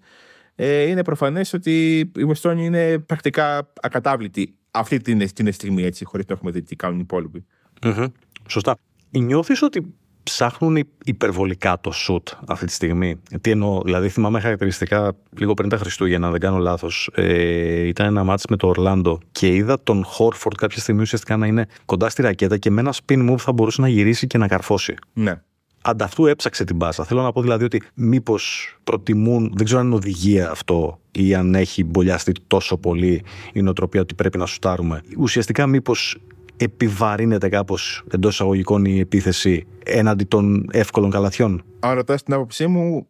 ε, 0.55 0.81
είναι 0.81 1.03
προφανές 1.03 1.53
ότι 1.53 1.99
η 2.15 2.25
Βοστόνη 2.25 2.65
είναι 2.65 2.99
πρακτικά 2.99 3.73
ακατάβλητη 3.81 4.55
αυτή 4.71 4.99
την, 4.99 5.33
την 5.33 5.51
στιγμή, 5.51 5.83
έτσι, 5.83 6.05
χωρίς 6.05 6.25
να 6.25 6.33
έχουμε 6.35 6.51
δει 6.51 6.61
τι 6.61 6.75
κάνουν 6.75 6.97
οι 6.97 7.01
υπόλοιποι. 7.03 7.45
Mm-hmm. 7.81 8.07
Σωστά. 8.47 8.75
Νιώθεις 9.09 9.61
ότι 9.61 9.93
ψάχνουν 10.23 10.87
υπερβολικά 11.03 11.79
το 11.81 11.91
σουτ 11.91 12.29
αυτή 12.47 12.65
τη 12.65 12.71
στιγμή; 12.71 13.21
Τι 13.41 13.51
εννοώ, 13.51 13.81
δηλαδή 13.81 14.09
θυμάμαι 14.09 14.39
χαρακτηριστικά 14.39 15.15
λίγο 15.37 15.53
πριν 15.53 15.69
τα 15.69 15.77
Χριστούγεννα, 15.77 16.31
δεν 16.31 16.39
κάνω 16.39 16.57
λάθος. 16.57 17.09
Ε, 17.13 17.87
ήταν 17.87 18.07
ένα 18.07 18.23
μάτσο 18.23 18.45
με 18.49 18.55
το 18.55 18.67
Ορλάντο 18.67 19.19
και 19.31 19.55
είδα 19.55 19.83
τον 19.83 20.03
Χόρφορντ 20.03 20.55
κάποια 20.55 20.79
στιγμή 20.81 21.01
ουσιαστικά 21.01 21.37
να 21.37 21.47
είναι 21.47 21.67
κοντά 21.85 22.09
στη 22.09 22.21
ρακέτα 22.21 22.57
και 22.57 22.69
με 22.69 22.81
ένα 22.81 22.93
spin 22.93 23.31
move 23.31 23.37
θα 23.37 23.53
μπορούσε 23.53 23.81
να 23.81 23.87
γυρίσει 23.87 24.27
και 24.27 24.37
να 24.37 24.47
καρφώσει. 24.47 24.95
Ναι 25.13 25.41
ανταυτού 25.85 26.25
έψαξε 26.25 26.63
την 26.63 26.75
μπάσα. 26.75 27.03
Θέλω 27.03 27.21
να 27.21 27.31
πω 27.31 27.41
δηλαδή 27.41 27.63
ότι 27.63 27.81
μήπως 27.93 28.75
προτιμούν, 28.83 29.51
δεν 29.55 29.65
ξέρω 29.65 29.79
αν 29.79 29.85
είναι 29.85 29.95
οδηγία 29.95 30.51
αυτό 30.51 30.99
ή 31.11 31.35
αν 31.35 31.55
έχει 31.55 31.83
μπολιαστεί 31.83 32.31
τόσο 32.47 32.77
πολύ 32.77 33.23
η 33.53 33.61
νοοτροπία 33.61 34.01
ότι 34.01 34.13
πρέπει 34.13 34.37
να 34.37 34.45
σουτάρουμε. 34.45 35.01
Ουσιαστικά 35.17 35.67
μήπως 35.67 36.17
επιβαρύνεται 36.57 37.49
κάπως 37.49 38.03
εντός 38.11 38.33
εισαγωγικών 38.33 38.85
η 38.85 38.99
επίθεση 38.99 39.67
έναντι 39.85 40.23
των 40.23 40.67
εύκολων 40.71 41.09
καλαθιών; 41.09 41.63
Αν 41.79 41.93
ρωτάς 41.95 42.23
την 42.23 42.33
άποψή 42.33 42.67
μου, 42.67 43.07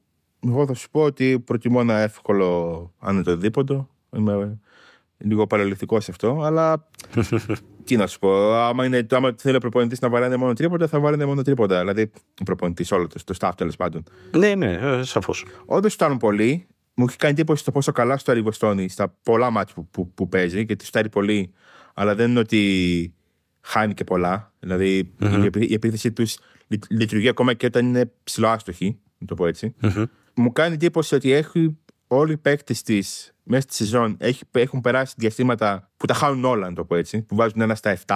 εγώ 0.48 0.66
θα 0.66 0.74
σου 0.74 0.90
πω 0.90 1.02
ότι 1.02 1.40
προτιμώ 1.40 1.80
ένα 1.82 1.98
εύκολο 1.98 2.92
αν 3.00 3.14
είναι 3.14 3.24
το 3.24 3.38
δίποντο. 3.38 3.90
Είμαι 4.18 4.60
λίγο 5.18 5.48
παραλυθικό 5.48 6.00
σε 6.00 6.12
αυτό, 6.12 6.40
αλλά 6.44 6.88
Τι 7.86 7.96
να 7.96 8.08
σου 8.08 8.20
πω, 8.20 8.54
άμα, 8.54 8.86
είναι, 8.86 9.08
άμα 9.10 9.36
θέλει 9.38 9.56
ο 9.56 9.60
προπονητής 9.60 10.00
να 10.00 10.10
βάλει 10.10 10.38
μόνο 10.38 10.54
τρίποτα, 10.54 10.88
θα 10.88 11.00
βάλει 11.00 11.26
μόνο 11.26 11.42
τρίποτα. 11.42 11.80
Δηλαδή, 11.80 12.12
ο 12.40 12.44
προπονητής, 12.44 12.92
όλο 12.92 13.08
το, 13.08 13.24
το 13.24 13.36
staff 13.40 13.52
τέλος 13.58 13.76
πάντων. 13.76 14.04
Ναι, 14.38 14.56
ναι, 14.56 14.72
ε, 14.72 15.04
σαφώς. 15.04 15.46
Όντως 15.66 15.94
φτάνουν 15.94 16.18
πολύ. 16.18 16.68
Μου 16.94 17.06
έχει 17.08 17.18
κάνει 17.18 17.34
εντύπωση 17.34 17.64
το 17.64 17.72
πόσο 17.72 17.92
καλά 17.92 18.18
στο 18.18 18.44
Βοστόνη 18.44 18.90
στα 18.90 19.16
πολλά 19.24 19.50
μάτια 19.50 19.74
που, 19.76 19.88
που, 19.88 20.14
που, 20.14 20.30
παίζει, 20.30 20.64
γιατί 20.64 20.86
στάρει 20.86 21.10
πολύ, 21.10 21.54
αλλά 21.94 22.16
δεν 22.16 22.30
είναι 22.30 22.40
ότι 22.40 23.14
χάνει 23.62 23.94
και 23.94 24.04
πολλά. 24.04 24.54
Δηλαδή, 24.60 25.14
mm-hmm. 25.20 25.50
η, 25.56 25.66
η 25.70 25.74
επίθεση 25.74 26.12
τους 26.12 26.38
λειτουργεί 26.90 27.28
ακόμα 27.28 27.54
και 27.54 27.66
όταν 27.66 27.86
είναι 27.86 28.12
ψηλό 28.24 28.48
άστοχη, 28.48 29.00
να 29.18 29.28
το 29.28 29.36
πω 29.36 29.48
έτσι. 29.48 29.76
Mm-hmm. 29.82 30.04
Μου 30.36 30.52
κάνει 30.52 30.74
εντύπωση 30.74 31.16
ότι 31.16 31.32
έχει 31.32 31.78
όλοι 32.16 32.32
οι 32.32 32.38
παίκτες 32.38 32.82
της 32.82 33.36
μέσα 33.44 33.62
στη 33.62 33.74
σεζόν 33.74 34.18
έχουν 34.52 34.82
περάσει 34.82 35.14
διαστήματα 35.18 35.92
που 35.98 36.06
τα 36.06 36.14
χάνουν 36.14 36.46
όλα, 36.46 36.70
να 36.70 36.76
το 36.76 36.86
πω 36.86 36.96
έτσι. 36.96 37.22
Που 37.22 37.36
βάζουν 37.36 37.62
ένα 37.62 37.76
στα 37.76 37.98
7, 38.06 38.16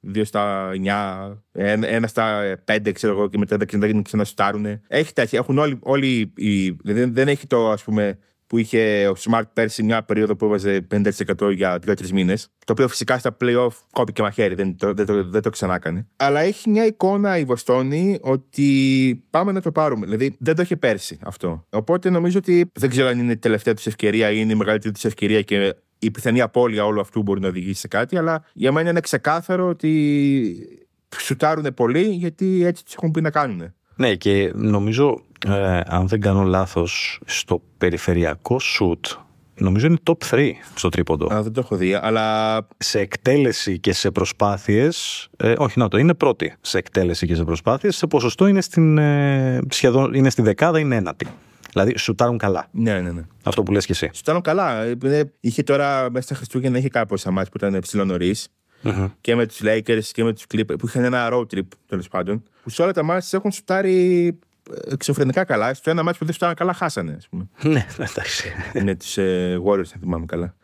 δύο 0.00 0.24
στα 0.24 0.70
9, 0.72 1.36
ένα, 1.52 2.06
στα 2.06 2.56
5, 2.64 2.92
ξέρω 2.92 3.12
εγώ, 3.12 3.28
και 3.28 3.38
μετά 3.38 3.56
δεν 3.70 4.02
ξανασουτάρουν. 4.02 4.66
Έχει 4.88 5.12
τέτοια. 5.12 5.38
Έχουν 5.38 5.58
όλοι, 5.58 5.78
όλοι 5.82 6.32
οι, 6.36 6.70
δεν, 6.70 7.14
δεν 7.14 7.28
έχει 7.28 7.46
το, 7.46 7.70
ας 7.70 7.84
πούμε, 7.84 8.18
που 8.48 8.58
είχε 8.58 9.08
ο 9.08 9.14
Smart 9.18 9.42
πέρσι 9.52 9.82
μια 9.82 10.02
περίοδο 10.02 10.36
που 10.36 10.44
έβαζε 10.44 10.86
50% 10.94 11.54
για 11.54 11.78
2-3 11.86 12.08
μήνες. 12.10 12.48
Το 12.64 12.72
οποίο 12.72 12.88
φυσικά 12.88 13.18
στα 13.18 13.36
playoff 13.40 13.68
κόπηκε 13.92 14.22
μαχαίρι, 14.22 14.54
δεν 14.54 14.76
το, 14.76 14.94
δεν, 14.94 15.06
το, 15.06 15.28
δεν 15.28 15.42
το 15.42 15.50
ξανά 15.50 15.74
έκανε. 15.74 16.06
Αλλά 16.16 16.40
έχει 16.40 16.70
μια 16.70 16.86
εικόνα 16.86 17.38
η 17.38 17.44
Βοστόνη 17.44 18.18
ότι 18.20 19.24
πάμε 19.30 19.52
να 19.52 19.60
το 19.60 19.72
πάρουμε. 19.72 20.06
Δηλαδή 20.06 20.36
δεν 20.38 20.54
το 20.54 20.62
είχε 20.62 20.76
πέρσι 20.76 21.18
αυτό. 21.22 21.66
Οπότε 21.70 22.10
νομίζω 22.10 22.38
ότι 22.38 22.70
δεν 22.74 22.90
ξέρω 22.90 23.08
αν 23.08 23.18
είναι 23.18 23.32
η 23.32 23.36
τελευταία 23.36 23.74
τους 23.74 23.86
ευκαιρία 23.86 24.30
ή 24.30 24.36
είναι 24.38 24.52
η 24.52 24.56
μεγαλύτερη 24.56 24.94
τους 24.94 25.04
ευκαιρία 25.04 25.42
και 25.42 25.74
η 25.98 26.10
πιθανή 26.10 26.40
απώλεια 26.40 26.84
όλου 26.84 27.00
αυτού 27.00 27.22
μπορεί 27.22 27.40
να 27.40 27.48
οδηγήσει 27.48 27.80
σε 27.80 27.88
κάτι. 27.88 28.16
Αλλά 28.16 28.44
για 28.52 28.72
μένα 28.72 28.90
είναι 28.90 29.00
ξεκάθαρο 29.00 29.68
ότι 29.68 30.88
σουτάρουν 31.16 31.74
πολύ 31.74 32.02
γιατί 32.02 32.64
έτσι 32.64 32.84
τους 32.84 32.94
έχουν 32.94 33.10
πει 33.10 33.20
να 33.20 33.30
κάνουν. 33.30 33.72
Ναι, 33.98 34.14
και 34.14 34.52
νομίζω, 34.54 35.22
ε, 35.46 35.80
αν 35.86 36.08
δεν 36.08 36.20
κάνω 36.20 36.42
λάθος, 36.42 37.20
στο 37.24 37.62
περιφερειακό 37.78 38.58
σουτ, 38.58 39.06
νομίζω 39.54 39.86
είναι 39.86 39.98
top 40.02 40.30
3 40.30 40.50
στο 40.74 40.88
τρίποντο. 40.88 41.34
Α, 41.34 41.42
δεν 41.42 41.52
το 41.52 41.60
έχω 41.60 41.76
δει, 41.76 41.94
αλλά... 41.94 42.58
Σε 42.76 43.00
εκτέλεση 43.00 43.78
και 43.78 43.92
σε 43.92 44.10
προσπάθειες, 44.10 45.28
ε, 45.36 45.54
όχι 45.58 45.78
να 45.78 45.88
το 45.88 45.98
είναι 45.98 46.14
πρώτη 46.14 46.56
σε 46.60 46.78
εκτέλεση 46.78 47.26
και 47.26 47.34
σε 47.34 47.44
προσπάθειες, 47.44 47.96
σε 47.96 48.06
ποσοστό 48.06 48.46
είναι, 48.46 48.60
στην, 48.60 48.98
ε, 48.98 49.60
σχεδόν, 49.70 50.14
είναι 50.14 50.30
στη 50.30 50.42
δεκάδα, 50.42 50.78
είναι 50.78 50.96
ένατη. 50.96 51.26
Δηλαδή, 51.72 51.98
σουτάρουν 51.98 52.38
καλά. 52.38 52.66
Ναι, 52.70 53.00
ναι, 53.00 53.10
ναι. 53.10 53.22
Αυτό 53.42 53.62
που 53.62 53.72
λες 53.72 53.86
και 53.86 53.92
εσύ. 53.92 54.10
Σουτάρουν 54.12 54.42
καλά. 54.42 54.82
Ε, 54.82 55.32
είχε 55.40 55.62
τώρα 55.62 56.10
μέσα 56.10 56.26
στα 56.26 56.34
Χριστούγεννα 56.34 56.78
είχε 56.78 56.88
κάπω 56.88 57.14
ένα 57.24 57.34
μάτς 57.34 57.48
που 57.48 57.56
ήταν 57.56 57.78
ψηλό 57.80 58.04
νωρίς. 58.04 58.48
Mm-hmm. 58.84 59.10
Και 59.20 59.34
με 59.34 59.46
τους 59.46 59.60
Lakers 59.62 60.04
και 60.12 60.24
με 60.24 60.32
τους 60.32 60.44
Clippers 60.54 60.78
που 60.78 60.86
είχαν 60.86 61.04
ένα 61.04 61.28
road 61.32 61.46
trip 61.54 61.66
τέλος 61.86 62.08
πάντων. 62.08 62.42
Που 62.62 62.70
σε 62.70 62.82
όλα 62.82 62.92
τα 62.92 63.02
μάτια 63.02 63.28
έχουν 63.32 63.52
σουτάρει 63.52 64.26
ε, 64.26 64.47
εξωφρενικά 64.90 65.44
καλά. 65.44 65.74
Στο 65.74 65.90
ένα 65.90 66.02
μάτι 66.02 66.18
που 66.18 66.24
δεν 66.24 66.34
σουτάραν 66.34 66.54
καλά, 66.54 66.72
χάσανε, 66.72 67.14
ας 67.18 67.28
πούμε. 67.28 67.48
Ναι, 67.72 67.86
εντάξει. 67.98 68.52
με 68.82 68.94
του 68.94 69.20
ε, 69.20 69.58
Warriors, 69.64 69.90
αν 69.94 70.00
θυμάμαι 70.00 70.26
καλά. 70.26 70.54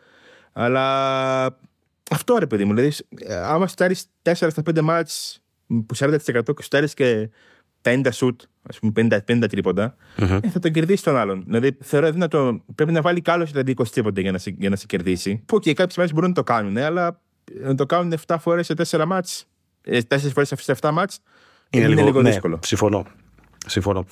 Αλλά 0.53 1.45
αυτό 2.11 2.37
ρε 2.37 2.47
παιδί 2.47 2.65
μου. 2.65 2.73
Δηλαδή, 2.73 2.95
ε, 3.17 3.35
άμα 3.35 3.67
σουτάρει 3.67 3.95
4 4.21 4.33
στα 4.33 4.61
5 4.65 4.81
μάτια 4.81 5.15
που 5.67 5.95
40% 5.97 6.17
και 6.55 6.61
σουτάρει 6.61 6.93
και 6.93 7.29
50 7.81 8.07
σουτ, 8.11 8.41
ας 8.69 8.79
πούμε 8.79 8.91
50, 8.95 9.17
50 9.27 9.45
τριποτα 9.49 9.95
mm-hmm. 10.17 10.39
ε, 10.43 10.49
θα 10.49 10.59
τον 10.59 10.71
κερδίσεις 10.71 11.03
τον 11.03 11.17
άλλον. 11.17 11.43
Δηλαδή 11.45 11.77
θεωρώ 11.81 12.11
δυνατό. 12.11 12.61
Πρέπει 12.75 12.91
να 12.91 13.01
βάλει 13.01 13.21
κι 13.21 13.31
άλλος 13.31 13.51
δηλαδή 13.51 13.73
20 13.77 13.87
τρίποτα 13.87 14.21
για 14.21 14.31
να 14.31 14.37
σε, 14.37 14.55
για 14.57 14.69
να 14.69 14.75
σε 14.75 14.85
κερδίσει. 14.85 15.43
Που 15.45 15.59
και 15.59 15.73
κάποιες 15.73 15.97
μέρε 15.97 16.13
μπορούν 16.13 16.29
να 16.29 16.35
το 16.35 16.43
κάνουν, 16.43 16.77
αλλά 16.77 17.21
να 17.61 17.75
το 17.75 17.85
κάνουν 17.85 18.13
7 18.27 18.35
φορές 18.39 18.65
σε 18.65 18.73
4 18.97 19.05
μάτς, 19.05 19.45
4 19.87 20.01
φορές 20.33 20.53
σε 20.55 20.75
7 20.81 20.89
μάτς, 20.91 21.19
είναι, 21.69 21.85
είναι 21.85 21.93
λίγο, 21.93 22.05
λίγο 22.05 22.21
ναι, 22.21 22.29
δύσκολο. 22.29 22.59
Συμφωνώ. 22.63 23.05
Συμφωνώ. 23.65 24.05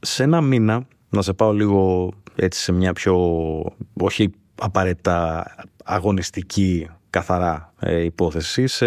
Σε 0.00 0.22
ένα 0.22 0.40
μήνα, 0.40 0.86
να 1.08 1.22
σε 1.22 1.32
πάω 1.32 1.52
λίγο 1.52 2.12
έτσι 2.36 2.60
σε 2.60 2.72
μια 2.72 2.92
πιο, 2.92 3.16
όχι 4.00 4.30
απαραίτητα 4.60 5.46
αγωνιστική 5.84 6.88
καθαρά 7.10 7.72
ε, 7.80 8.02
υπόθεση, 8.04 8.66
σε 8.66 8.86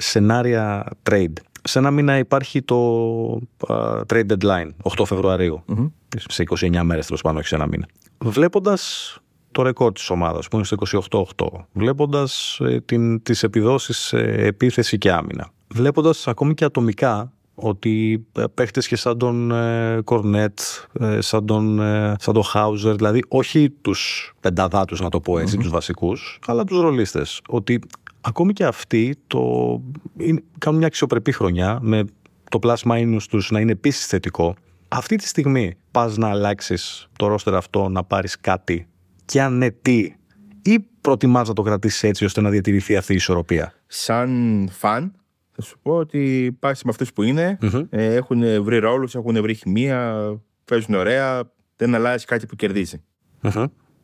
σενάρια 0.00 0.92
trade. 1.10 1.32
Σε 1.62 1.78
ένα 1.78 1.90
μήνα 1.90 2.18
υπάρχει 2.18 2.62
το 2.62 3.40
uh, 3.66 4.00
trade 4.12 4.26
deadline, 4.26 4.68
8 4.82 5.04
Φεβρουαρίου. 5.06 5.64
Mm-hmm. 5.68 5.90
Σε 6.28 6.44
29 6.48 6.80
μέρες 6.82 7.06
τέλος 7.06 7.22
πάντων, 7.22 7.38
όχι 7.38 7.46
σε 7.48 7.54
ένα 7.54 7.66
μήνα. 7.66 7.86
Βλέποντας 8.18 9.16
το 9.56 9.62
ρεκόρ 9.62 9.92
της 9.92 10.10
ομάδας 10.10 10.48
που 10.48 10.56
είναι 10.56 10.64
στο 10.64 10.76
28-8 11.36 11.46
βλέποντας 11.72 12.60
ε, 12.60 12.80
την, 12.80 13.22
τις 13.22 13.42
επιδόσεις 13.42 13.96
σε 13.98 14.18
επίθεση 14.18 14.98
και 14.98 15.12
άμυνα 15.12 15.50
βλέποντας 15.68 16.28
ακόμη 16.28 16.54
και 16.54 16.64
ατομικά 16.64 17.32
ότι 17.58 18.26
ε, 18.32 18.44
παίχτες 18.54 18.88
και 18.88 18.96
σαν 18.96 19.18
τον 19.18 19.50
ε, 19.50 20.00
Κορνέτ, 20.04 20.58
ε, 21.00 21.20
σαν 21.20 21.46
τον, 21.46 21.80
ε, 21.80 22.14
σαν 22.18 22.34
τον 22.34 22.44
Χάουζερ, 22.44 22.94
δηλαδή 22.94 23.24
όχι 23.28 23.70
τους 23.70 24.32
πενταδάτους 24.40 25.00
να 25.00 25.08
το 25.08 25.20
πω 25.20 25.38
έτσι, 25.38 25.56
mm-hmm. 25.56 25.62
τους 25.62 25.70
βασικούς, 25.70 26.38
αλλά 26.46 26.64
τους 26.64 26.80
ρολίστες. 26.80 27.40
Ότι 27.48 27.80
ακόμη 28.20 28.52
και 28.52 28.64
αυτοί 28.64 29.16
το, 29.26 29.40
είναι, 30.16 30.42
κάνουν 30.58 30.78
μια 30.78 30.86
αξιοπρεπή 30.88 31.32
χρονιά 31.32 31.78
με 31.82 32.04
το 32.50 32.58
plus 32.62 32.92
minus 32.92 33.22
τους 33.30 33.50
να 33.50 33.60
είναι 33.60 33.72
επίσης 33.72 34.06
θετικό. 34.06 34.54
Αυτή 34.88 35.16
τη 35.16 35.26
στιγμή 35.26 35.76
πας 35.90 36.16
να 36.16 36.28
αλλάξεις 36.28 37.08
το 37.16 37.26
ρόστερ 37.26 37.54
αυτό, 37.54 37.88
να 37.88 38.04
πάρεις 38.04 38.40
κάτι 38.40 38.86
και 39.24 39.42
αν 39.42 39.58
ναι, 39.58 39.70
τι, 39.70 40.14
ή 40.62 40.86
προτιμάς 41.00 41.48
να 41.48 41.54
το 41.54 41.62
κρατήσεις 41.62 42.02
έτσι 42.02 42.24
ώστε 42.24 42.40
να 42.40 42.50
διατηρηθεί 42.50 42.96
αυτή 42.96 43.12
η 43.12 43.16
ισορροπία; 43.16 43.72
Σαν 43.86 44.68
φαν, 44.72 45.12
θα 45.56 45.62
σου 45.62 45.78
πω 45.82 45.96
ότι 45.96 46.56
πάει 46.58 46.72
με 46.84 46.90
αυτούς 46.90 47.12
που 47.12 47.22
ειναι 47.22 47.58
ε, 47.90 48.14
έχουν 48.14 48.62
βρει 48.62 48.78
ρόλους, 48.78 49.14
έχουν 49.14 49.40
βρει 49.42 49.54
χημεία, 49.54 50.14
παίζουν 50.64 50.94
ωραία, 50.94 51.52
δεν 51.76 51.94
αλλάζει 51.94 52.24
κάτι 52.24 52.46
που 52.46 52.56
κερδιζει 52.56 53.02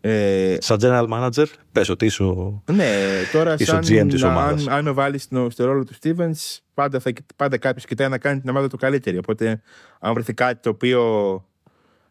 Ε, 0.01 0.57
σαν 0.61 0.79
general 0.81 1.09
manager, 1.09 1.47
πες 1.73 1.89
ότι 1.89 2.07
είσαι 2.07 2.23
ο, 2.23 2.63
ναι, 2.73 2.91
τώρα 3.33 3.55
είσαι 3.55 3.65
σαν, 3.65 3.81
GM 3.81 4.07
της 4.09 4.23
ομάδας. 4.23 4.67
Αν, 4.67 4.75
αν 4.75 4.85
με 4.85 4.91
βάλει 4.91 5.19
στο, 5.19 5.51
στο, 5.51 5.65
ρόλο 5.65 5.85
του 5.85 5.95
Stevens, 6.03 6.59
πάντα, 6.75 7.01
θα, 7.01 7.13
πάντα 7.37 7.59
κάποιος 7.59 7.85
κοιτάει 7.85 8.09
να 8.09 8.19
κάνει 8.19 8.41
την 8.41 8.51
ομάδα 8.51 8.69
του 8.69 8.77
καλύτερη. 8.77 9.19
Οπότε, 9.19 9.63
αν 10.01 10.15
βρεθεί 10.15 10.35
κάτι 10.35 10.61
το 10.63 10.71
οποίο 10.71 11.03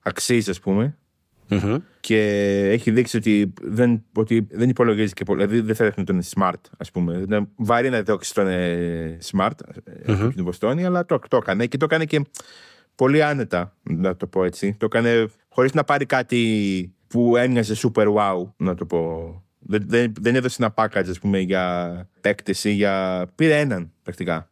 αξίζει, 0.01 0.49
ας 0.49 0.59
πούμε, 0.59 0.97
Mm-hmm. 1.51 1.77
Και 1.99 2.19
έχει 2.71 2.91
δείξει 2.91 3.17
ότι 3.17 3.53
δεν, 3.61 4.03
ότι 4.13 4.47
δεν 4.51 4.69
υπολογίζει 4.69 5.13
και 5.13 5.23
πολύ. 5.23 5.45
Δηλαδή 5.45 5.65
δεν 5.65 5.75
θα 5.75 5.83
έδειχνε 5.83 6.03
τον 6.03 6.21
smart, 6.35 6.61
ας 6.77 6.91
πούμε. 6.91 7.13
Είναι 7.13 7.47
βαρύ 7.55 7.89
να 7.89 8.01
διώξει 8.01 8.33
τον 8.33 8.47
ε, 8.47 9.17
smart 9.31 9.49
mm-hmm. 10.07 10.29
στην 10.31 10.43
Βοστόνη, 10.43 10.85
αλλά 10.85 11.05
το, 11.05 11.19
το 11.27 11.37
έκανε 11.37 11.65
και 11.65 11.77
το 11.77 11.85
έκανε 11.85 12.05
και 12.05 12.21
πολύ 12.95 13.23
άνετα, 13.23 13.77
να 13.83 14.15
το 14.15 14.27
πω 14.27 14.43
έτσι. 14.43 14.75
Το 14.79 14.85
έκανε 14.85 15.29
χωρίς 15.49 15.73
να 15.73 15.83
πάρει 15.83 16.05
κάτι 16.05 16.93
που 17.07 17.37
έμοιαζε 17.37 17.75
super 17.83 18.13
wow, 18.15 18.51
να 18.57 18.75
το 18.75 18.85
πω. 18.85 19.43
Δεν, 19.59 19.83
δεν, 19.87 20.13
δεν 20.21 20.35
έδωσε 20.35 20.63
ένα 20.63 20.73
package, 20.75 21.09
ας 21.09 21.19
πούμε, 21.19 21.39
για 21.39 22.09
παίκτηση, 22.21 22.71
για. 22.71 23.25
Πήρε 23.35 23.59
έναν 23.59 23.91
πρακτικά. 24.03 24.49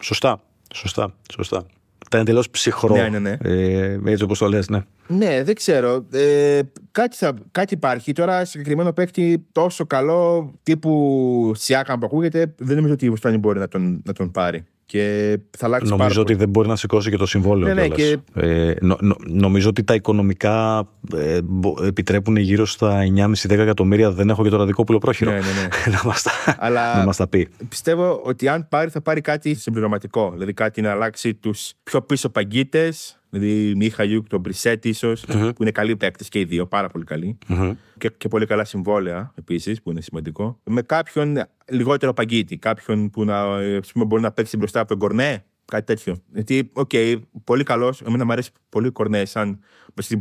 Σωστά. 0.00 0.42
Σωστά. 0.74 1.14
Σωστά. 1.32 1.66
Ήταν 2.14 2.26
εντελώ 2.26 2.44
ψυχρό. 2.50 2.96
Ναι, 2.96 3.08
ναι, 3.08 3.18
ναι. 3.18 3.36
Ε, 3.42 3.98
έτσι 4.04 4.24
όπως 4.24 4.38
το 4.38 4.48
λες, 4.48 4.68
ναι. 4.68 4.82
Ναι, 5.06 5.42
δεν 5.44 5.54
ξέρω. 5.54 6.06
Ε, 6.12 6.60
κάτι, 6.92 7.16
θα, 7.16 7.34
κάτι 7.50 7.74
υπάρχει. 7.74 8.12
Τώρα 8.12 8.44
συγκεκριμένο 8.44 8.92
παίκτη 8.92 9.46
τόσο 9.52 9.86
καλό 9.86 10.52
τύπου 10.62 11.52
Σιάκαν 11.54 11.98
που 11.98 12.06
ακούγεται, 12.06 12.54
δεν 12.56 12.76
νομίζω 12.76 12.94
ότι 12.94 13.04
η 13.04 13.10
Βοστόνη 13.10 13.38
μπορεί 13.38 13.58
να 13.58 13.68
τον, 13.68 14.02
να 14.04 14.12
τον 14.12 14.30
πάρει. 14.30 14.64
Και 14.86 15.36
θα 15.58 15.66
αλλάξει 15.66 15.90
νομίζω 15.90 16.08
πάρα 16.08 16.20
ότι 16.20 16.32
πολύ. 16.32 16.38
δεν 16.38 16.48
μπορεί 16.48 16.68
να 16.68 16.76
σηκώσει 16.76 17.10
και 17.10 17.16
το 17.16 17.26
συμβόλαιο. 17.26 17.74
Ναι, 17.74 17.80
ναι, 17.80 17.88
και... 17.88 18.18
ε, 18.34 18.74
νο, 18.80 18.96
νο, 19.00 19.16
νομίζω 19.28 19.68
ότι 19.68 19.84
τα 19.84 19.94
οικονομικά 19.94 20.88
ε, 21.16 21.38
επιτρέπουν 21.86 22.36
γύρω 22.36 22.66
στα 22.66 23.02
9,5-10 23.16 23.50
εκατομμύρια. 23.50 24.10
Δεν 24.10 24.28
έχω 24.28 24.42
και 24.42 24.48
το 24.48 24.56
ραδικό 24.56 24.84
πουλοπρόχειρο. 24.84 25.30
Ναι, 25.30 25.36
ναι, 25.36 25.42
ναι. 25.42 25.92
να 25.96 26.00
μας 26.04 26.22
τα, 26.22 26.56
Αλλά 26.58 26.98
να 26.98 27.04
μας 27.04 27.16
τα 27.16 27.28
πει. 27.28 27.48
Πιστεύω 27.68 28.20
ότι 28.24 28.48
αν 28.48 28.66
πάρει, 28.68 28.90
θα 28.90 29.00
πάρει 29.00 29.20
κάτι 29.20 29.54
συμπληρωματικό. 29.54 30.30
Δηλαδή 30.32 30.52
κάτι 30.52 30.80
να 30.80 30.90
αλλάξει 30.90 31.34
τους 31.34 31.72
πιο 31.82 32.02
πίσω 32.02 32.28
παγκίτες. 32.28 32.92
Δηλαδή, 33.38 33.74
Μιχαϊλιούκ, 33.74 34.26
τον 34.28 34.40
Μπρισέτ, 34.40 34.84
ίσως, 34.84 35.24
mm-hmm. 35.28 35.50
που 35.54 35.62
είναι 35.62 35.70
καλοί 35.70 35.96
παίκτες 35.96 36.28
και 36.28 36.38
οι 36.38 36.44
δύο, 36.44 36.66
πάρα 36.66 36.88
πολύ 36.88 37.04
καλοί. 37.04 37.38
Mm-hmm. 37.48 37.74
Και, 37.98 38.10
και 38.18 38.28
πολύ 38.28 38.46
καλά 38.46 38.64
συμβόλαια 38.64 39.32
επίσης, 39.34 39.82
που 39.82 39.90
είναι 39.90 40.00
σημαντικό. 40.00 40.60
Με 40.64 40.82
κάποιον 40.82 41.36
λιγότερο 41.70 42.12
παγκίτη, 42.12 42.56
κάποιον 42.56 43.10
που 43.10 43.24
να, 43.24 43.44
πούμε, 43.92 44.04
μπορεί 44.04 44.22
να 44.22 44.32
παίξει 44.32 44.56
μπροστά 44.56 44.80
από 44.80 44.88
τον 44.88 44.98
Κορνέ, 44.98 45.44
κάτι 45.64 45.84
τέτοιο. 45.84 46.16
Γιατί, 46.32 46.70
OK, 46.72 46.90
okay, 46.92 47.20
πολύ 47.44 47.62
καλός. 47.62 48.00
Εμένα 48.00 48.24
μου 48.24 48.32
αρέσει 48.32 48.50
πολύ 48.68 48.86
ο 48.86 48.92
Κορνέ 48.92 49.24
σαν, 49.24 49.60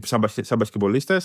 σαν, 0.03 0.23
σαν 0.27 0.57
μπασκεμπολίστα. 0.57 1.21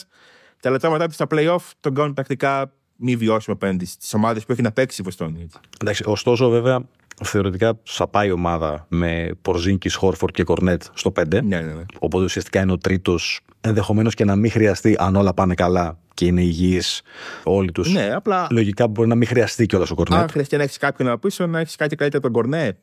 Τα 0.61 0.71
λεπτά 0.71 1.07
του 1.07 1.13
στα 1.13 1.27
playoff 1.31 1.71
τον 1.81 1.95
κάνουν 1.95 2.15
πρακτικά 2.15 2.73
μη 2.97 3.17
βιώσιμο 3.17 3.57
απέναντι 3.57 3.85
στις 3.85 4.15
ομάδες 4.15 4.45
που 4.45 4.53
έχει 4.53 4.63
να 4.63 4.73
παίξει 4.73 5.01
η 5.01 5.05
Βοστόνη. 5.05 5.47
Εντάξει, 5.81 6.03
ωστόσο, 6.07 6.49
βέβαια, 6.49 6.89
θεωρητικά 7.23 7.79
θα 7.83 8.09
πάει 8.09 8.29
η 8.29 8.31
ομάδα 8.31 8.87
με 8.89 9.31
Πορζίνκη, 9.43 9.93
Χόρφορντ 9.93 10.35
και 10.35 10.45
Κορνέτ 10.45 10.83
στο 10.95 11.13
5. 11.21 11.25
Ναι, 11.31 11.39
ναι, 11.41 11.61
ναι. 11.61 11.85
Οπότε 11.99 12.25
ουσιαστικά 12.25 12.61
είναι 12.61 12.73
ο 12.73 12.79
τρίτος, 12.79 13.41
ενδεχομένως 13.61 14.15
και 14.15 14.25
να 14.25 14.37
μην 14.37 14.51
χρειαστεί, 14.51 14.97
αν 14.99 15.17
όλα 15.17 15.35
πάνε 15.35 15.55
καλά, 15.55 15.99
και 16.19 16.25
είναι 16.27 16.43
υγιείς 16.43 17.03
όλοι 17.45 17.73
τους. 17.73 17.93
Ναι, 17.93 18.15
απλά 18.15 18.47
Λογικά 18.51 18.87
μπορεί 18.89 19.09
να 19.09 19.15
μην 19.15 19.27
χρειαστεί 19.29 19.67
κιόλας 19.67 19.91
ο 19.91 19.95
Κορνέτ. 19.95 20.21
αν 20.21 20.29
χρειαστεί 20.29 20.57
να 20.57 20.63
έχεις 20.63 20.77
κάποιον 20.77 21.09
από 21.09 21.19
πίσω, 21.19 21.47
να 21.47 21.59
έχεις 21.61 21.77
κάτι 21.77 21.97
καλύτερο 21.97 22.23
από 22.27 22.33
τον 22.33 22.43
Κορνέ. 22.43 22.79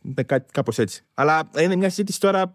Κάπως 0.52 0.78
έτσι. 0.80 1.04
Αλλά 1.13 1.50
είναι 1.62 1.76
μια 1.76 1.89
συζήτηση 1.89 2.19
τώρα. 2.19 2.54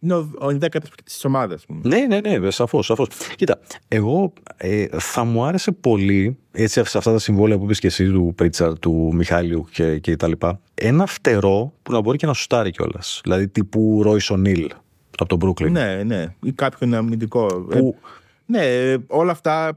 Είναι 0.00 0.14
ο, 0.14 0.18
ο 0.40 0.46
10 0.46 0.66
της 1.04 1.24
ομάδας, 1.24 1.54
ας 1.60 1.66
πούμε. 1.66 1.80
Ναι, 1.84 2.20
ναι, 2.20 2.38
ναι, 2.38 2.50
σαφώς. 2.50 2.86
Σαφώς. 2.86 3.08
Κοίτα, 3.36 3.60
εγώ 3.88 4.32
ε, 4.56 4.86
θα 4.98 5.24
μου 5.24 5.44
άρεσε 5.44 5.72
πολύ 5.72 6.36
έτσι 6.52 6.84
σε 6.84 6.98
αυτά 6.98 7.12
τα 7.12 7.18
συμβόλαια 7.18 7.58
που 7.58 7.64
είπες 7.64 7.78
και 7.78 7.86
εσύ 7.86 8.10
του 8.10 8.32
Πρίτσαρ, 8.36 8.78
του 8.78 9.10
Μιχάλιου 9.14 9.66
και, 9.72 9.98
και 9.98 10.16
τα 10.16 10.28
λοιπά. 10.28 10.60
Ένα 10.74 11.06
φτερό 11.06 11.72
που 11.82 11.92
να 11.92 12.00
μπορεί 12.00 12.18
και 12.18 12.26
να 12.26 12.32
σουτάρει 12.32 12.70
κιόλας. 12.70 13.20
Δηλαδή 13.22 13.48
τύπου 13.48 14.00
Ρόι 14.02 14.20
Νίλ 14.38 14.70
από 15.18 15.36
τον 15.36 15.50
Brooklyn. 15.50 15.70
Ναι, 15.70 16.02
ναι. 16.04 16.34
Ή 16.42 16.52
κάποιον 16.52 16.94
αμυντικό. 16.94 17.46
Που, 17.46 17.96
Ε, 17.98 18.08
ναι, 18.46 18.94
όλα 19.06 19.30
αυτά 19.30 19.66
συμ- 19.66 19.76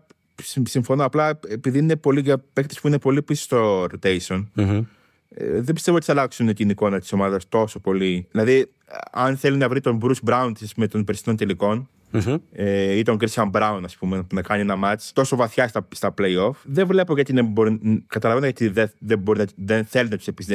συμφωνώ. 0.63 1.03
Απλά 1.05 1.39
επειδή 1.47 1.77
είναι 1.77 1.95
πολύ 1.95 2.19
για 2.21 2.43
παίκτες 2.53 2.79
που 2.79 2.87
είναι 2.87 2.99
πολύ 2.99 3.21
πίσω 3.21 3.43
στο 3.43 3.83
rotation, 3.83 4.45
Μμμ. 4.53 4.83
ε, 5.29 5.61
δεν 5.61 5.73
πιστεύω 5.73 5.97
ότι 5.97 6.05
θα 6.05 6.11
αλλάξουν 6.11 6.53
την 6.53 6.69
εικόνα 6.69 6.99
της 6.99 7.11
ομάδας 7.13 7.49
τόσο 7.49 7.79
πολύ. 7.79 8.27
Δηλαδή, 8.31 8.71
αν 9.11 9.37
θέλει 9.37 9.57
να 9.57 9.69
βρει 9.69 9.81
τον 9.81 9.99
Bruce 10.03 10.29
Brown 10.29 10.51
της 10.59 10.73
με 10.75 10.87
των 10.87 11.03
περσινών 11.03 11.37
τελικών, 11.37 11.89
Μμμ. 12.11 12.35
ε, 12.51 12.93
ή 12.97 13.01
τον 13.03 13.17
Christian 13.19 13.51
Brown, 13.51 13.81
ας 13.83 13.95
πούμε, 13.97 14.17
που 14.23 14.35
να 14.35 14.41
κάνει 14.41 14.61
ένα 14.61 14.77
match 14.83 15.09
τόσο 15.13 15.35
βαθιά 15.35 15.67
στα, 15.67 15.87
στα 15.91 16.13
playoff. 16.21 16.51
Δεν 16.63 16.87
βλέπω 16.87 17.13
γιατί 17.15 17.33
δεν 17.33 17.45
μπορεί. 17.45 18.03
Καταλαβαίνω 18.07 18.45
γιατί 18.45 18.67
δεν, 18.67 18.91
δεν, 18.99 19.19
μπορεί, 19.19 19.39
να- 19.39 19.45
δεν 19.55 19.85
θέλει 19.85 20.09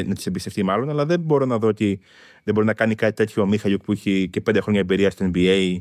να 0.06 0.14
τους 0.14 0.26
εμπιστευτεί, 0.26 0.62
μάλλον, 0.62 0.90
αλλά 0.90 1.06
δεν 1.06 1.20
μπορώ 1.20 1.44
να 1.46 1.58
δω 1.58 1.68
ότι 1.68 2.00
δεν 2.44 2.54
μπορεί 2.54 2.66
να 2.66 2.74
κάνει 2.74 2.94
κάτι 2.94 3.14
τέτοιο 3.14 3.42
ο 3.42 3.46
Μίχαλιουκ 3.46 3.82
που 3.84 3.92
έχει 3.92 4.28
και 4.32 4.40
πέντε 4.40 4.60
χρόνια 4.60 4.80
εμπειρία 4.80 5.10
στο 5.10 5.30
NBA 5.34 5.76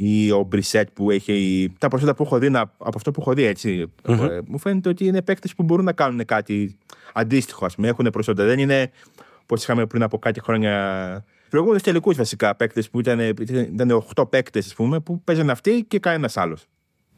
ή 0.00 0.30
ο 0.30 0.42
Μπρισέτ 0.48 0.88
που 0.92 1.10
έχει. 1.10 1.68
Τα 1.78 1.88
προσόντα 1.88 2.14
που 2.14 2.22
έχω 2.22 2.38
δει 2.38 2.48
να- 2.50 2.60
από 2.60 2.92
αυτό 2.94 3.10
που 3.10 3.20
έχω 3.20 3.32
δει, 3.32 3.42
έτσι. 3.42 3.86
Ε, 4.06 4.38
μου 4.46 4.58
φαίνεται 4.58 4.88
ότι 4.88 5.04
είναι 5.06 5.22
παίκτες 5.22 5.54
που 5.54 5.62
μπορούν 5.62 5.84
να 5.84 5.92
κάνουν 5.92 6.24
κάτι 6.24 6.76
αντίστοιχο, 7.12 7.64
ας 7.64 7.74
πούμε. 7.74 7.88
Έχουν 7.88 8.08
προσόντα. 8.12 8.44
Δεν 8.44 8.58
είναι 8.58 8.90
όπως 9.42 9.62
είχαμε 9.62 9.86
πριν 9.86 10.02
από 10.02 10.18
κάτι 10.18 10.40
χρόνια. 10.40 11.24
Προηγούμενους 11.48 11.82
τελικούς 11.82 12.16
βασικά 12.16 12.54
παίκτες 12.56 12.90
που 12.90 13.00
ήταν, 13.00 13.18
ήταν 13.20 13.90
8 13.90 14.24
παίκτες, 14.28 14.66
ας 14.66 14.74
πούμε, 14.74 15.00
που 15.00 15.20
παίζανε 15.24 15.52
αυτοί 15.52 15.84
και 15.88 15.98
κανένας 15.98 16.36
άλλος. 16.36 16.64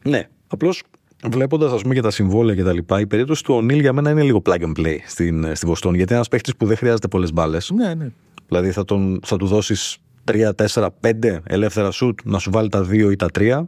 Ναι. 0.03 0.27
Απλώς 0.47 0.83
βλέποντας 1.29 1.81
και 1.93 2.01
τα 2.01 2.11
συμβόλαια 2.11 2.55
και 2.55 2.63
τα 2.63 2.73
λοιπά, 2.73 2.99
η 2.99 3.07
περίπτωση 3.07 3.43
του 3.43 3.53
Ονίλ 3.53 3.79
για 3.79 3.93
μένα 3.93 4.09
είναι 4.09 4.23
λίγο 4.23 4.41
plug 4.45 4.61
and 4.61 4.79
play 4.79 4.97
στην, 5.07 5.55
στην 5.55 5.67
Βοστόνη. 5.67 5.95
Γιατί 5.95 6.09
είναι 6.13 6.21
ένας 6.21 6.27
παίχτη 6.27 6.51
που 6.57 6.65
δεν 6.65 6.77
χρειάζεται 6.77 7.07
πολλές 7.07 7.33
μπάλες. 7.33 7.71
Ναι, 7.71 7.93
ναι. 7.93 8.07
Δηλαδή 8.47 8.71
θα, 8.71 8.85
τον, 8.85 9.19
θα 9.25 9.37
του 9.37 9.45
δώσεις 9.45 9.97
3, 10.31 10.51
4, 10.67 10.87
5 11.01 11.39
ελεύθερα 11.43 11.91
σουτ 11.91 12.19
να 12.23 12.39
σου 12.39 12.51
βάλει 12.51 12.69
τα 12.69 12.87
2 12.89 13.11
ή 13.11 13.15
τα 13.15 13.27
3. 13.33 13.63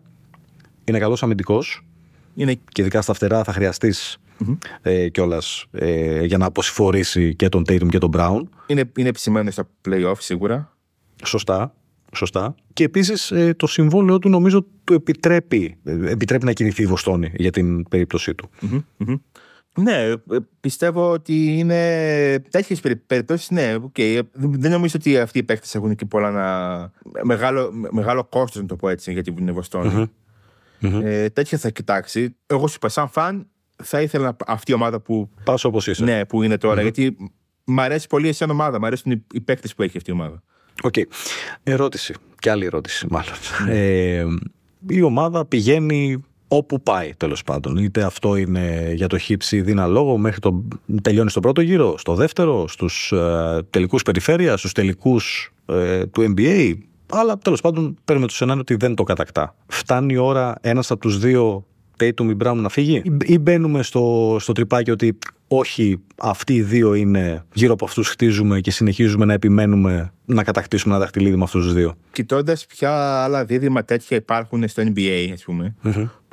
Είναι 0.84 1.00
καλός 1.00 1.24
αμυντικός 1.24 1.86
Είναι 2.36 2.54
και 2.54 2.82
ειδικά 2.82 3.02
στα 3.02 3.14
φτερά 3.14 3.44
θα 3.44 3.54
χρειαστείς 3.54 4.18
ε, 4.82 5.10
κιόλας 5.10 5.66
ε, 5.72 6.24
για 6.24 6.38
να 6.38 6.46
αποσυμφορήσει 6.46 7.36
και 7.36 7.50
τον 7.50 7.62
Tatum 7.68 7.88
και 7.90 7.98
τον 7.98 8.12
Brown. 8.14 8.42
Είναι, 8.68 8.92
είναι 8.98 9.10
επισημένο 9.10 9.52
στα 9.52 9.68
playoff 9.90 10.18
σίγουρα. 10.20 10.78
Σωστά. 11.26 11.74
Σωστά. 12.16 12.56
Και 12.74 12.84
επίσης 12.84 13.32
ε, 13.32 13.54
το 13.54 13.68
συμβόλαιο 13.68 14.20
του 14.20 14.30
νομίζω 14.30 14.66
του 14.84 14.94
επιτρέπει, 14.94 15.78
ε, 15.84 16.12
επιτρέπει 16.12 16.46
να 16.46 16.54
κινηθεί 16.54 16.82
η 16.82 16.86
Βοστόνη 16.86 17.32
για 17.36 17.52
την 17.52 17.88
περίπτωσή 17.90 18.36
του. 18.36 18.50
Μμμ, 18.60 18.82
μμμ. 18.98 19.16
Ναι, 19.80 20.02
ε, 20.02 20.16
πιστεύω 20.60 21.12
ότι 21.12 21.58
είναι 21.58 21.76
τέτοιες 22.50 22.80
περιπτώσεις. 23.08 23.50
Ναι, 23.50 23.76
οκ. 23.76 23.96
Δεν 24.34 24.72
νομίζω 24.72 24.96
ότι 25.00 25.18
αυτοί 25.20 25.38
οι 25.38 25.44
παίκτες 25.44 25.76
έχουν 25.76 25.96
και 25.96 26.06
πολλά 26.06 26.32
να. 26.32 26.92
Μεγάλο, 27.24 27.72
μεγάλο 27.92 28.24
κόστος, 28.24 28.62
να 28.62 28.68
το 28.68 28.76
πω 28.76 28.90
έτσι, 28.90 29.12
για 29.14 29.24
την 29.24 29.54
Βοστόνη 29.54 30.12
Ε, 31.04 31.30
τέτοια 31.30 31.58
θα 31.58 31.70
κοιτάξει. 31.70 32.36
Εγώ 32.46 32.68
σου 32.68 32.74
είπα, 32.76 32.90
σαν 32.90 33.10
φαν, 33.10 33.48
θα 33.84 34.02
ήθελα 34.02 34.36
αυτή 34.48 34.72
η 34.72 34.74
ομάδα 34.74 35.00
που, 35.00 35.30
Πας 35.44 35.64
όπως 35.64 35.88
είσαι. 35.88 36.04
ναι, 36.04 36.26
που 36.26 36.44
είναι 36.44 36.58
τώρα. 36.58 36.82
Γιατί 36.82 37.18
μ' 37.64 37.80
αρέσει 37.80 38.08
πολύ 38.08 38.34
σαν 38.34 38.50
ομάδα. 38.50 38.80
Μ' 38.80 38.86
αρέσουν 38.86 39.12
οι, 39.12 39.24
οι 39.34 39.42
παίκτες 39.42 39.76
που 39.76 39.84
έχει 39.84 39.98
αυτή 39.98 40.10
η 40.10 40.14
ομάδα. 40.14 40.44
Οκ. 40.82 40.94
Ερώτηση. 41.64 42.14
Και 42.40 42.50
άλλη 42.50 42.66
ερώτηση, 42.66 43.08
μάλλον. 43.10 43.36
Ε, 43.68 44.26
η 44.88 45.02
ομάδα 45.02 45.46
πηγαίνει 45.46 46.24
όπου 46.58 46.82
πάει, 46.82 47.14
τέλος 47.18 47.44
πάντων. 47.44 47.78
Είτε 47.78 48.04
αυτό 48.04 48.36
είναι 48.36 48.92
για 48.96 49.08
το 49.08 49.18
χι 49.18 49.40
ψι 49.40 49.62
δείνα 49.62 49.88
λόγο 49.88 50.18
μέχρι 50.18 50.40
το 50.40 50.64
τελειώνει 51.02 51.30
στον 51.30 51.42
πρώτο 51.42 51.62
γύρο, 51.62 51.98
στο 51.98 52.14
δεύτερο, 52.16 52.68
στους 52.68 53.12
ε, 53.12 53.62
τελικούς 53.70 54.02
περιφέρειας, 54.04 54.60
στους 54.60 54.72
τελικούς 54.72 55.54
ε, 55.66 56.06
του 56.06 56.34
NBA. 56.38 56.74
Αλλά 57.12 57.38
τέλος 57.38 57.62
πάντων 57.62 57.98
παίρνουμε 58.06 58.28
το 58.28 58.34
σενάριο 58.34 58.62
ότι 58.62 58.76
δεν 58.76 58.96
το 58.96 59.04
κατακτά. 59.04 59.56
Φτάνει 59.68 60.14
η 60.14 60.18
ώρα 60.18 60.56
ένας 60.62 60.92
από 60.92 61.00
τους 61.02 61.18
δύο 61.20 61.66
Tatum 62.00 62.30
ή 62.30 62.36
Brown 62.44 62.56
να 62.56 62.70
φύγει, 62.70 62.96
ή- 63.06 63.18
ή 63.26 63.38
μπαίνουμε 63.40 63.84
στο, 63.84 64.36
στο 64.40 64.52
τρυπάκι 64.54 64.92
ότι 64.92 65.18
όχι, 65.48 65.98
αυτοί 66.18 66.54
οι 66.54 66.62
δύο 66.62 66.94
είναι 66.94 67.44
γύρω 67.54 67.74
από 67.74 67.86
αυτούς 67.86 68.08
χτίζουμε 68.10 68.60
και 68.60 68.72
συνεχίζουμε 68.72 69.26
να 69.26 69.34
επιμένουμε 69.34 70.14
να 70.26 70.44
κατακτήσουμε 70.44 70.94
ένα 70.94 71.04
δαχτυλίδι 71.04 71.36
με 71.36 71.44
αυτούς 71.44 71.64
τους 71.64 71.74
δύο; 71.74 71.96
Κοιτώντας 72.12 72.66
ποια 72.66 73.24
άλλα 73.24 73.46
δίδυμα 73.46 73.84
τέτοια 73.86 74.18
υπάρχουν 74.18 74.68
στο 74.68 74.84
NBA, 74.96 75.30
ας 75.34 75.44
πούμε, 75.44 75.76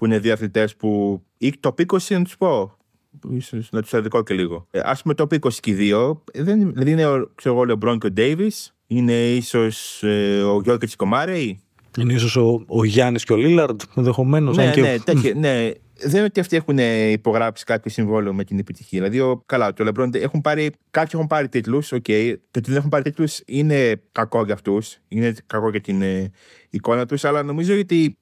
που 0.00 0.06
είναι 0.06 0.18
δύο 0.18 0.32
αθλητέ 0.32 0.68
που. 0.78 1.22
ή 1.38 1.52
το 1.60 1.74
20 1.76 1.98
να 2.08 2.22
τους 2.22 2.36
πω. 2.36 2.76
ίσως 3.30 3.68
να 3.72 3.82
τους 3.82 3.94
αδικό 3.94 4.22
και 4.22 4.34
λίγο. 4.34 4.66
Ε, 4.70 4.78
Α 4.78 4.96
πούμε 5.02 5.14
το 5.14 5.26
20 5.30 5.52
και 5.60 5.70
οι 5.70 5.74
δύο. 5.74 6.22
ε, 6.32 6.42
Δεν, 6.42 6.72
δηλαδή 6.72 6.90
είναι 6.90 7.06
ο, 7.06 7.30
ξέρω 7.34 7.54
εγώ, 7.54 7.62
ο 7.62 7.66
Λεμπρόν 7.66 7.98
και 7.98 8.06
ο 8.06 8.10
Ντέιβις. 8.10 8.74
Είναι 8.86 9.28
ίσως 9.30 10.02
ε, 10.02 10.42
ο 10.42 10.60
Γιώργης 10.62 10.96
και 10.96 11.04
ο 11.04 11.06
Μάρεϊ. 11.06 11.60
Είναι 11.98 12.12
ίσως 12.12 12.36
ο, 12.36 12.64
ο 12.66 12.84
Γιάννης 12.84 13.24
και 13.24 13.32
ο 13.32 13.36
Λίλαρντ 13.36 13.80
ενδεχομένως. 13.96 14.56
Ναι, 14.56 14.72
ναι, 14.76 14.98
τέτοια, 15.04 15.34
ναι. 15.34 15.70
Δεν 16.02 16.10
είναι 16.14 16.22
ότι 16.24 16.40
αυτοί 16.40 16.56
έχουν 16.56 16.78
ε, 16.78 17.10
υπογράψει 17.10 17.64
κάποιο 17.64 17.90
συμβόλαιο 17.90 18.34
με 18.34 18.44
την 18.44 18.58
επιτυχία. 18.58 18.98
Δηλαδή, 18.98 19.20
ο, 19.20 19.42
καλά, 19.46 19.72
το 19.72 19.84
Λεμπρόν 19.84 20.10
έχουν 20.14 20.40
πάρει, 20.40 20.70
κάποιοι 20.90 21.10
έχουν 21.14 21.26
πάρει 21.26 21.48
τίτλους. 21.48 21.92
Οκ. 21.92 22.04
Το 22.50 22.58
ότι 22.58 22.68
δεν 22.68 22.76
έχουν 22.76 22.88
πάρει 22.88 23.02
τίτλους 23.02 23.40
είναι 23.46 24.02
κακό 24.12 24.44
για 24.44 24.54
αυτούς. 24.54 24.98
Είναι 25.08 25.34
κακό 25.46 25.70
για 25.70 25.80
την 25.80 26.02
ε, 26.02 26.30
εικόνα 26.70 27.06
τους. 27.06 27.24
Αλλά 27.24 27.42
νομίζω 27.42 27.78
ότι 27.78 28.16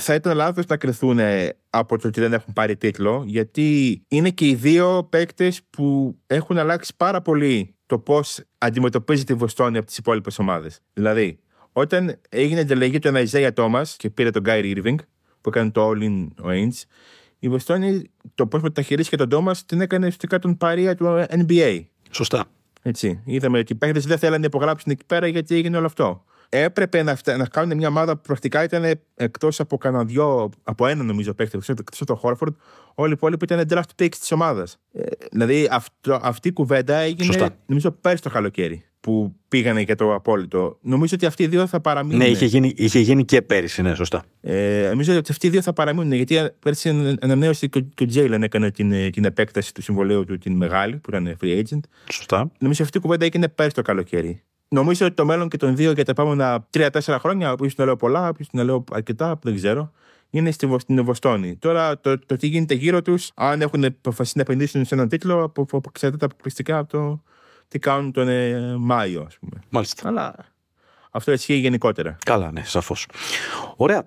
θα 0.00 0.14
ήταν 0.14 0.36
λάθος 0.36 0.66
να 0.66 0.76
κριθούν 0.76 1.18
ε, 1.18 1.48
από 1.70 1.98
το 1.98 2.08
ότι 2.08 2.20
δεν 2.20 2.32
έχουν 2.32 2.52
πάρει 2.52 2.76
τίτλο. 2.76 3.22
Γιατί 3.26 4.00
είναι 4.08 4.30
και 4.30 4.46
οι 4.46 4.54
δύο 4.54 5.06
παίκτες 5.10 5.60
που 5.70 6.16
έχουν 6.26 6.58
αλλάξει 6.58 6.92
πάρα 6.96 7.22
πολύ 7.22 7.74
το 7.86 7.98
πώς 7.98 8.40
αντιμετωπίζεται 8.58 9.32
η 9.32 9.36
Βοστόνη 9.36 9.76
από 9.76 9.86
τις 9.86 9.98
υπόλοιπες 9.98 10.38
ομάδες. 10.38 10.80
Δηλαδή, 10.92 11.38
όταν 11.72 12.20
έγινε 12.28 12.60
εντελεγή 12.60 12.98
του 12.98 13.12
Isaiah 13.14 13.52
Thomas 13.54 13.84
και 13.96 14.10
πήρε 14.10 14.30
τον 14.30 14.42
Kyrie 14.46 14.76
Irving, 14.76 14.96
που 15.40 15.48
έκανε 15.48 15.70
το 15.70 15.90
All-In 15.90 16.28
ο 16.42 16.48
Ainge, 16.48 16.82
η 17.38 17.48
Βοστόνη 17.48 18.02
το 18.34 18.46
πώς 18.46 18.62
μεταχειρίστηκε 18.62 19.24
τον 19.24 19.28
Thomas 19.32 19.56
την 19.66 19.80
έκανε 19.80 20.06
ουσιαστικά 20.06 20.38
τον 20.38 20.56
παρία 20.56 20.94
του 20.94 21.24
NBA. 21.28 21.84
Σωστά. 22.10 22.44
Έτσι. 22.82 23.20
Είδαμε 23.24 23.58
ότι 23.58 23.72
οι 23.72 23.76
παίχτε 23.76 24.00
δεν 24.00 24.18
θέλανε 24.18 24.38
να 24.38 24.46
υπογράψουν 24.46 24.92
εκεί 24.92 25.04
πέρα 25.06 25.26
γιατί 25.26 25.54
έγινε 25.54 25.76
όλο 25.76 25.86
αυτό. 25.86 26.24
Έπρεπε 26.48 27.02
να, 27.02 27.14
φτα... 27.16 27.36
να 27.36 27.46
κάνουν 27.46 27.76
μια 27.76 27.88
ομάδα 27.88 28.16
που 28.16 28.20
πρακτικά 28.26 28.64
ήταν 28.64 28.84
εκτός 29.14 29.60
από 29.60 29.76
κανένα 29.76 30.04
δυο, 30.04 30.50
από 30.62 30.86
ένα 30.86 31.02
νομίζω 31.02 31.34
παίχτη, 31.34 31.56
εκτός 31.56 32.00
από 32.00 32.06
τον 32.06 32.16
Χόρφορντ, 32.16 32.54
όλοι 32.94 33.10
οι 33.10 33.14
υπόλοιποι 33.16 33.44
ήταν 33.44 33.66
draft 33.70 34.02
picks 34.02 34.16
της 34.20 34.32
ομάδας. 34.32 34.78
Ε, 34.92 35.02
δηλαδή 35.30 35.68
αυτό, 35.70 36.18
αυτή 36.22 36.48
η 36.48 36.52
κουβέντα 36.52 36.96
έγινε 36.96 37.24
Σωστά. 37.24 37.56
νομίζω 37.66 37.90
πέρσι 37.90 38.22
το 38.22 38.30
καλοκαίρι 38.30 38.82
που 39.00 39.34
πήγανε 39.48 39.80
για 39.80 39.94
το 39.96 40.14
απόλυτο. 40.14 40.78
Νομίζω 40.80 41.14
ότι 41.14 41.26
αυτοί 41.26 41.42
οι 41.42 41.46
δύο 41.46 41.66
θα 41.66 41.80
παραμείνουν. 41.80 42.18
Ναι, 42.18 42.26
είχε 42.28 42.44
γίνει, 42.44 42.72
είχε 42.76 42.98
γίνει 42.98 43.24
και 43.24 43.42
πέρυσι, 43.42 43.82
ναι, 43.82 43.94
σωστά. 43.94 44.22
Ε, 44.40 44.86
νομίζω 44.88 45.16
ότι 45.16 45.30
αυτοί 45.32 45.46
οι 45.46 45.50
δύο 45.50 45.62
θα 45.62 45.72
παραμείνουν 45.72 46.12
γιατί 46.12 46.38
πέρσι 46.58 47.16
ανανέωσε 47.20 47.66
και 47.66 47.78
ο- 47.78 47.88
και 47.94 48.02
ο 48.02 48.06
Τζέιλεν 48.06 48.42
έκανε 48.42 48.70
την, 48.70 49.10
την 49.12 49.24
επέκταση 49.24 49.74
του 49.74 49.82
συμβολέου 49.82 50.24
του 50.24 50.38
την 50.38 50.56
μεγάλη 50.56 50.96
που 50.96 51.10
ήταν 51.14 51.36
free 51.42 51.62
agent. 51.62 51.80
Σωστά. 52.12 52.50
Νομίζω 52.58 52.82
αυτή 52.82 52.98
η 52.98 53.00
κουβέντα 53.00 53.24
έγινε 53.24 53.48
πέρσι 53.48 53.74
το 53.74 53.82
καλοκαίρι. 53.82 54.42
Νομίζω 54.68 55.06
ότι 55.06 55.14
το 55.14 55.24
μέλλον 55.24 55.48
και 55.48 55.56
των 55.56 55.76
δύο 55.76 55.92
για 55.92 56.04
τα 56.04 56.10
επόμενα 56.10 56.66
3-4 56.76 56.88
χρόνια, 57.18 57.54
ίσω 57.62 57.74
να 57.78 57.84
λέω 57.84 57.96
πολλά, 57.96 58.32
ίσω 58.38 58.50
να 58.52 58.62
λέω 58.64 58.84
αρκετά, 58.92 59.38
δεν 59.42 59.54
ξέρω, 59.54 59.92
είναι 60.30 60.50
στη, 60.50 60.66
Βο- 60.66 60.78
στην 60.78 61.04
Βοστόνη. 61.04 61.56
Τώρα 61.56 62.00
το, 62.00 62.18
το 62.18 62.36
τι 62.36 62.46
γίνεται 62.46 62.74
γύρω 62.74 63.02
τους, 63.02 63.30
αν 63.34 63.60
έχουν 63.60 63.84
αποφασίσει 63.84 64.36
να 64.36 64.42
επενδύσουν 64.42 64.84
σε 64.84 64.94
έναν 64.94 65.08
τίτλο, 65.08 65.42
απο, 65.42 65.62
απο, 65.62 65.80
εξαρτάται 65.88 66.24
αποκλειστικά 66.24 66.78
από 66.78 66.88
το 66.90 67.22
τι 67.68 67.78
κάνουν 67.78 68.12
τον 68.12 68.28
ε, 68.28 68.74
Μάιο, 68.78 69.22
ας 69.26 69.38
πούμε. 69.38 69.60
Μάλιστα. 69.68 70.08
Αλλά 70.08 70.34
αυτό 71.10 71.32
ισχύει 71.32 71.54
γενικότερα. 71.54 72.16
Καλά, 72.24 72.52
ναι, 72.52 72.62
σαφώς. 72.64 73.06
Ωραία. 73.76 74.04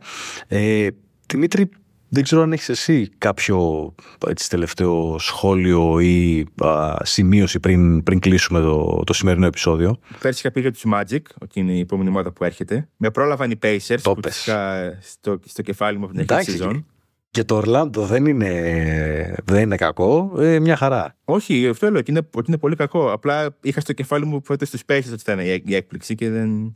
Ε, 0.48 0.88
Δημήτρη, 1.28 1.70
δεν 2.14 2.24
ξέρω 2.24 2.42
αν 2.42 2.52
έχεις 2.54 2.70
εσύ 2.70 3.10
κάποιο 3.18 3.94
έτσι, 4.28 4.50
τελευταίο 4.50 5.16
σχόλιο 5.20 6.00
ή 6.00 6.46
α, 6.66 6.96
σημείωση 7.04 7.60
πριν, 7.60 8.04
πριν 8.04 8.20
κλείσουμε 8.20 8.60
το, 8.62 9.02
το 9.06 9.14
σημερινό 9.14 9.46
επεισόδιο. 9.46 10.00
Πέρσι 10.20 10.40
είχα 10.40 10.52
πει 10.52 10.62
για 10.62 10.72
τους 10.72 10.84
Magic, 10.94 11.20
ότι 11.42 11.60
είναι 11.60 11.72
η 11.72 11.80
επόμενη 11.80 12.10
ομάδα 12.10 12.32
που 12.32 12.44
έρχεται. 12.44 12.90
Με 12.98 13.12
πρόλαβαν 13.12 13.52
οι 13.52 13.60
Pacers 13.62 13.98
Το 14.02 14.14
που 14.14 14.20
πες. 14.20 14.34
τους 14.34 14.48
είχα 14.48 14.98
στο, 15.02 15.40
στο 15.46 15.62
κεφάλι 15.62 15.98
μου 15.98 16.04
από 16.06 16.14
την 16.14 16.22
αρχή 16.22 16.46
της 16.46 16.54
Εντάξει. 16.56 16.64
σεζόν. 16.74 16.86
Και 17.32 17.44
το 17.44 17.56
Ορλάντο 17.56 18.06
δεν 18.06 18.26
είναι, 18.26 19.36
δεν 19.46 19.62
είναι 19.62 19.76
κακό, 19.76 20.32
ε, 20.38 20.60
μια 20.60 20.76
χαρά. 20.76 21.16
Όχι, 21.24 21.68
αυτό 21.68 21.90
λέω 21.90 22.00
ότι 22.00 22.12
είναι, 22.12 22.28
ότι 22.34 22.46
είναι 22.48 22.58
πολύ 22.58 22.76
κακό. 22.76 23.12
Απλά 23.12 23.56
είχα 23.62 23.80
στο 23.82 23.94
κεφάλι 23.94 24.26
μου 24.26 24.42
φέτο 24.44 24.66
του 24.70 24.78
Pacers 24.86 25.12
ότι 25.12 25.24
θα 25.24 25.32
είναι 25.34 25.44
η, 25.44 25.64
η 25.66 25.76
έκπληξη 25.76 26.16
και 26.16 26.30
δεν 26.30 26.76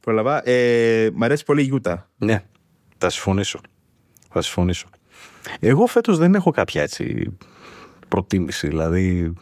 πρόλαβα. 0.00 0.48
Ε, 0.48 1.10
μ' 1.14 1.22
αρέσει 1.24 1.44
πολύ 1.44 1.62
η 1.62 1.80
Utah. 1.82 1.96
Ναι, 2.16 2.42
θα 2.98 3.10
συμφωνήσω. 3.10 3.60
Θα 4.28 4.42
συμφωνήσω. 4.42 4.86
Εγώ 5.60 5.86
φέτος 5.86 6.18
δεν 6.18 6.34
έχω 6.34 6.50
κάποια 6.50 6.82
έτσι 6.82 7.36
προτίμηση. 8.08 8.68
Δηλαδή, 8.68 9.32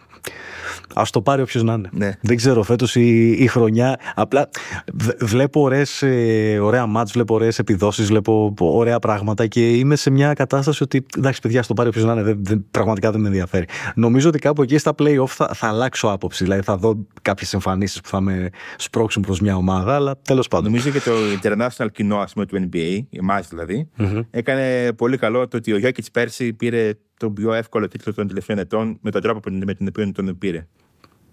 Α 0.95 1.03
το 1.11 1.23
πάρει 1.23 1.43
όποιος 1.43 1.63
να 1.63 1.73
είναι. 1.73 1.89
Ναι. 1.93 2.13
Δεν 2.21 2.37
ξέρω, 2.37 2.63
φέτος 2.63 2.95
η, 2.95 3.31
η 3.31 3.47
χρονιά. 3.47 3.99
Απλά 4.15 4.49
β- 4.95 5.25
βλέπω 5.25 5.61
ωραίες, 5.61 6.03
ε, 6.03 6.59
ωραία 6.63 6.87
μάτς, 6.87 7.13
βλέπω 7.13 7.35
ωραίες 7.35 7.59
επιδόσεις, 7.59 8.07
βλέπω 8.07 8.55
ωραία 8.59 8.99
πράγματα 8.99 9.47
και 9.47 9.71
είμαι 9.71 9.97
σε 9.97 10.11
μια 10.11 10.33
κατάσταση 10.33 10.83
ότι 10.83 11.07
εντάξει, 11.17 11.41
παιδιά, 11.41 11.63
στο 11.63 11.75
πάρει 11.75 11.89
όποιος 11.89 12.05
να 12.05 12.13
είναι. 12.13 12.23
Δεν, 12.23 12.39
δεν- 12.43 12.65
πραγματικά 12.71 13.11
δεν 13.11 13.21
με 13.21 13.27
ενδιαφέρει. 13.27 13.67
Νομίζω 13.95 14.29
ότι 14.29 14.39
κάπου 14.39 14.63
εκεί 14.63 14.79
στα 14.79 14.95
playoff 14.99 15.27
θα, 15.27 15.51
θα 15.55 15.67
αλλάξω 15.69 16.09
άποψη. 16.09 16.45
Δηλαδή 16.45 16.63
θα 16.63 16.77
δω 16.77 17.07
κάποιες 17.23 17.53
εμφανίσεις 17.55 18.01
που 18.01 18.09
θα 18.09 18.21
με 18.21 18.49
σπρώξουν 18.77 19.23
προς 19.23 19.41
μια 19.41 19.57
ομάδα, 19.57 19.95
αλλά 19.95 20.15
τέλος 20.23 20.49
πάντων. 20.49 20.65
Νομίζω 20.71 20.91
και 20.91 21.01
το 21.01 21.13
international 21.43 21.87
κοινό 21.93 22.17
ας 22.19 22.33
πούμε, 22.33 22.47
του 22.47 22.69
NBA, 22.73 22.99
εμά 23.11 23.41
δηλαδή, 23.49 23.89
έκανε 24.31 24.93
πολύ 24.93 25.17
καλό 25.19 25.49
το 25.49 25.57
ότι 25.57 25.73
ο 25.73 25.79
Γιώκητ 25.79 26.05
πέρσι 26.13 26.53
πήρε 26.53 26.93
τον 27.17 27.33
πιο 27.35 27.53
εύκολο 27.53 27.89
τίτλο 27.89 28.15
των 28.15 28.27
τελευταίων 28.29 28.59
ετών 28.59 28.99
με 29.01 29.11
τον 29.11 29.23
τρόπο 29.23 29.41
που- 29.41 29.53
με 29.67 29.75
τον 29.75 29.87
οποίο 29.89 30.13
τον 30.13 30.39
πήρε. 30.39 30.67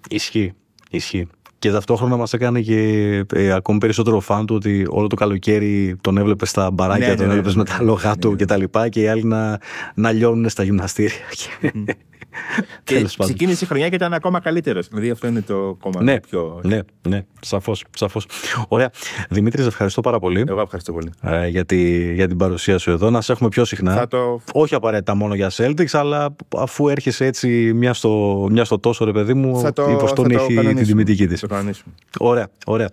Ισχύει. 0.09 0.53
Ισχύει. 0.89 1.27
Και 1.59 1.71
ταυτόχρονα 1.71 2.17
μας 2.17 2.33
έκανε 2.33 2.61
και 2.61 2.79
ε, 3.33 3.51
ακόμη 3.51 3.77
περισσότερο 3.79 4.19
φαν 4.19 4.45
του 4.45 4.55
ότι 4.55 4.85
όλο 4.89 5.07
το 5.07 5.15
καλοκαίρι 5.15 5.95
τον 6.01 6.17
έβλεπες 6.17 6.49
στα 6.49 6.71
μπαράκια, 6.71 7.05
Ναι, 7.05 7.11
ναι, 7.11 7.17
τον 7.17 7.25
ναι, 7.25 7.31
έβλεπες 7.31 7.55
ναι, 7.55 7.61
με 7.61 7.67
τα 7.69 7.77
ναι, 7.77 7.85
λόγα 7.85 8.09
ναι, 8.09 8.17
του 8.17 8.29
ναι. 8.29 8.35
και 8.35 8.45
τα 8.45 8.57
λοιπά 8.57 8.89
και 8.89 9.01
οι 9.01 9.07
άλλοι 9.07 9.23
να, 9.23 9.59
να 9.95 10.11
λιώνουν 10.11 10.49
στα 10.49 10.63
γυμναστήρια. 10.63 11.17
Και 12.83 12.93
Τέλος 12.95 13.15
πάντων. 13.15 13.33
ξεκίνησε 13.35 13.63
η 13.63 13.67
χρονιά 13.67 13.89
και 13.89 13.95
ήταν 13.95 14.13
ακόμα 14.13 14.39
καλύτερος. 14.39 14.87
Δηλαδή 14.87 15.09
αυτό 15.09 15.27
είναι 15.27 15.41
το 15.41 15.77
κόμμα 15.79 16.01
Ναι, 16.03 16.19
πιο. 16.19 16.59
ναι, 16.63 16.79
ναι, 17.07 17.21
σαφώς, 17.41 17.83
σαφώς. 17.95 18.25
Ωραία. 18.67 18.89
Δημήτρη, 19.29 19.61
σε 19.61 19.67
ευχαριστώ 19.67 20.01
πάρα 20.01 20.19
πολύ 20.19 20.43
Εγώ 20.47 20.61
ευχαριστώ 20.61 20.93
πολύ. 20.93 21.11
ε, 21.21 21.47
για, 21.47 21.65
τη, 21.65 22.13
για 22.13 22.27
την 22.27 22.37
παρουσία 22.37 22.77
σου 22.77 22.91
εδώ. 22.91 23.09
Να 23.09 23.21
σε 23.21 23.31
έχουμε 23.31 23.49
πιο 23.49 23.65
συχνά. 23.65 23.93
Θα 23.95 24.07
το. 24.07 24.41
Όχι 24.53 24.75
απαραίτητα 24.75 25.15
μόνο 25.15 25.35
για 25.35 25.51
Celtics, 25.55 25.91
αλλά 25.91 26.35
αφού 26.57 26.87
έρχεσαι 26.89 27.25
έτσι 27.25 27.73
μια 27.75 27.93
στο, 27.93 28.47
μια 28.51 28.65
στο 28.65 28.79
τόσο, 28.79 29.05
ρε 29.05 29.11
παιδί 29.11 29.33
μου, 29.33 29.59
Θα 29.59 29.73
το, 29.73 29.89
η 29.89 29.95
Βοστόνη 29.95 30.33
θα 30.33 30.39
το 30.39 30.43
έχει 30.43 30.47
την 30.47 30.55
κανονίσουμε. 30.55 30.85
τιμητική 30.85 31.23
Θα 31.23 31.29
της. 31.31 31.39
το 31.39 31.47
κανονίσουμε. 31.47 31.93
Ωραία, 32.19 32.47
ωραία. 32.65 32.89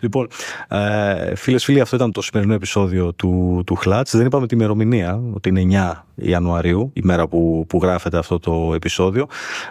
Λοιπόν, 0.00 0.28
ε, 0.68 1.34
φίλες 1.34 1.64
φίλοι, 1.64 1.80
αυτό 1.80 1.96
ήταν 1.96 2.12
το 2.12 2.22
σημερινό 2.22 2.54
επεισόδιο 2.54 3.12
του, 3.12 3.62
του 3.66 3.74
Χλάτς. 3.74 4.16
Δεν 4.16 4.26
είπαμε 4.26 4.46
τη 4.46 4.54
ημερομηνία, 4.54 5.20
ότι 5.34 5.48
είναι 5.48 5.60
9 5.60 6.04
Ιανουαρίου, 6.14 6.90
η 6.92 7.00
μέρα 7.04 7.28
που, 7.28 7.64
που 7.68 7.78
γράφεται 7.82 8.18
αυτό 8.18 8.38
το 8.38 8.72
επεισόδιο. 8.74 9.26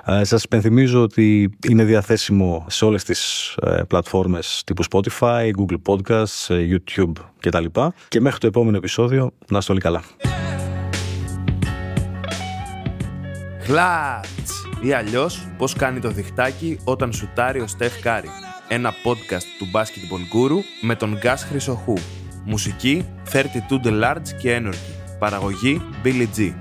Ε, 0.06 0.24
σας 0.24 0.44
υπενθυμίζω 0.44 1.02
ότι 1.02 1.50
είναι 1.70 1.84
διαθέσιμο 1.84 2.66
σε 2.70 2.86
όλες 2.86 3.04
τις 3.04 3.54
ε, 3.62 3.82
πλατφόρμες 3.88 4.62
τύπου 4.66 4.84
Spotify, 4.92 5.52
Google 5.60 5.78
Podcasts, 5.86 6.56
ε, 6.56 6.68
YouTube 6.72 7.12
κτλ. 7.40 7.66
Και 8.08 8.22
μέχρι 8.22 8.40
το 8.40 8.48
επόμενο 8.48 8.78
επεισόδιο, 8.78 9.32
να 9.50 9.58
είστε 9.58 9.72
όλοι 9.72 9.82
καλά. 9.82 10.04
Χλάτς! 13.60 14.66
Ή 14.82 14.94
αλλιώς 14.94 15.48
πώς 15.58 15.74
κάνει 15.74 16.00
το 16.00 16.10
διχτάκι 16.10 16.80
όταν 16.84 17.14
σουτάρει 17.14 17.60
ο 17.60 17.68
Στεφ 17.68 18.00
Κάρι. 18.02 18.30
Ένα 18.68 18.92
podcast 18.92 19.46
του 19.60 19.66
Basketball 19.74 20.36
Guru 20.36 20.58
με 20.82 20.96
τον 20.96 21.18
Γκάς 21.18 21.44
Χρυσοχού. 21.44 21.98
Μουσική 22.46 23.06
32 23.32 23.40
The 23.84 24.04
Large 24.04 24.28
και 24.42 24.62
Energy. 24.62 25.01
Παραγωγή 25.22 25.82
Billy 26.04 26.28
G. 26.38 26.54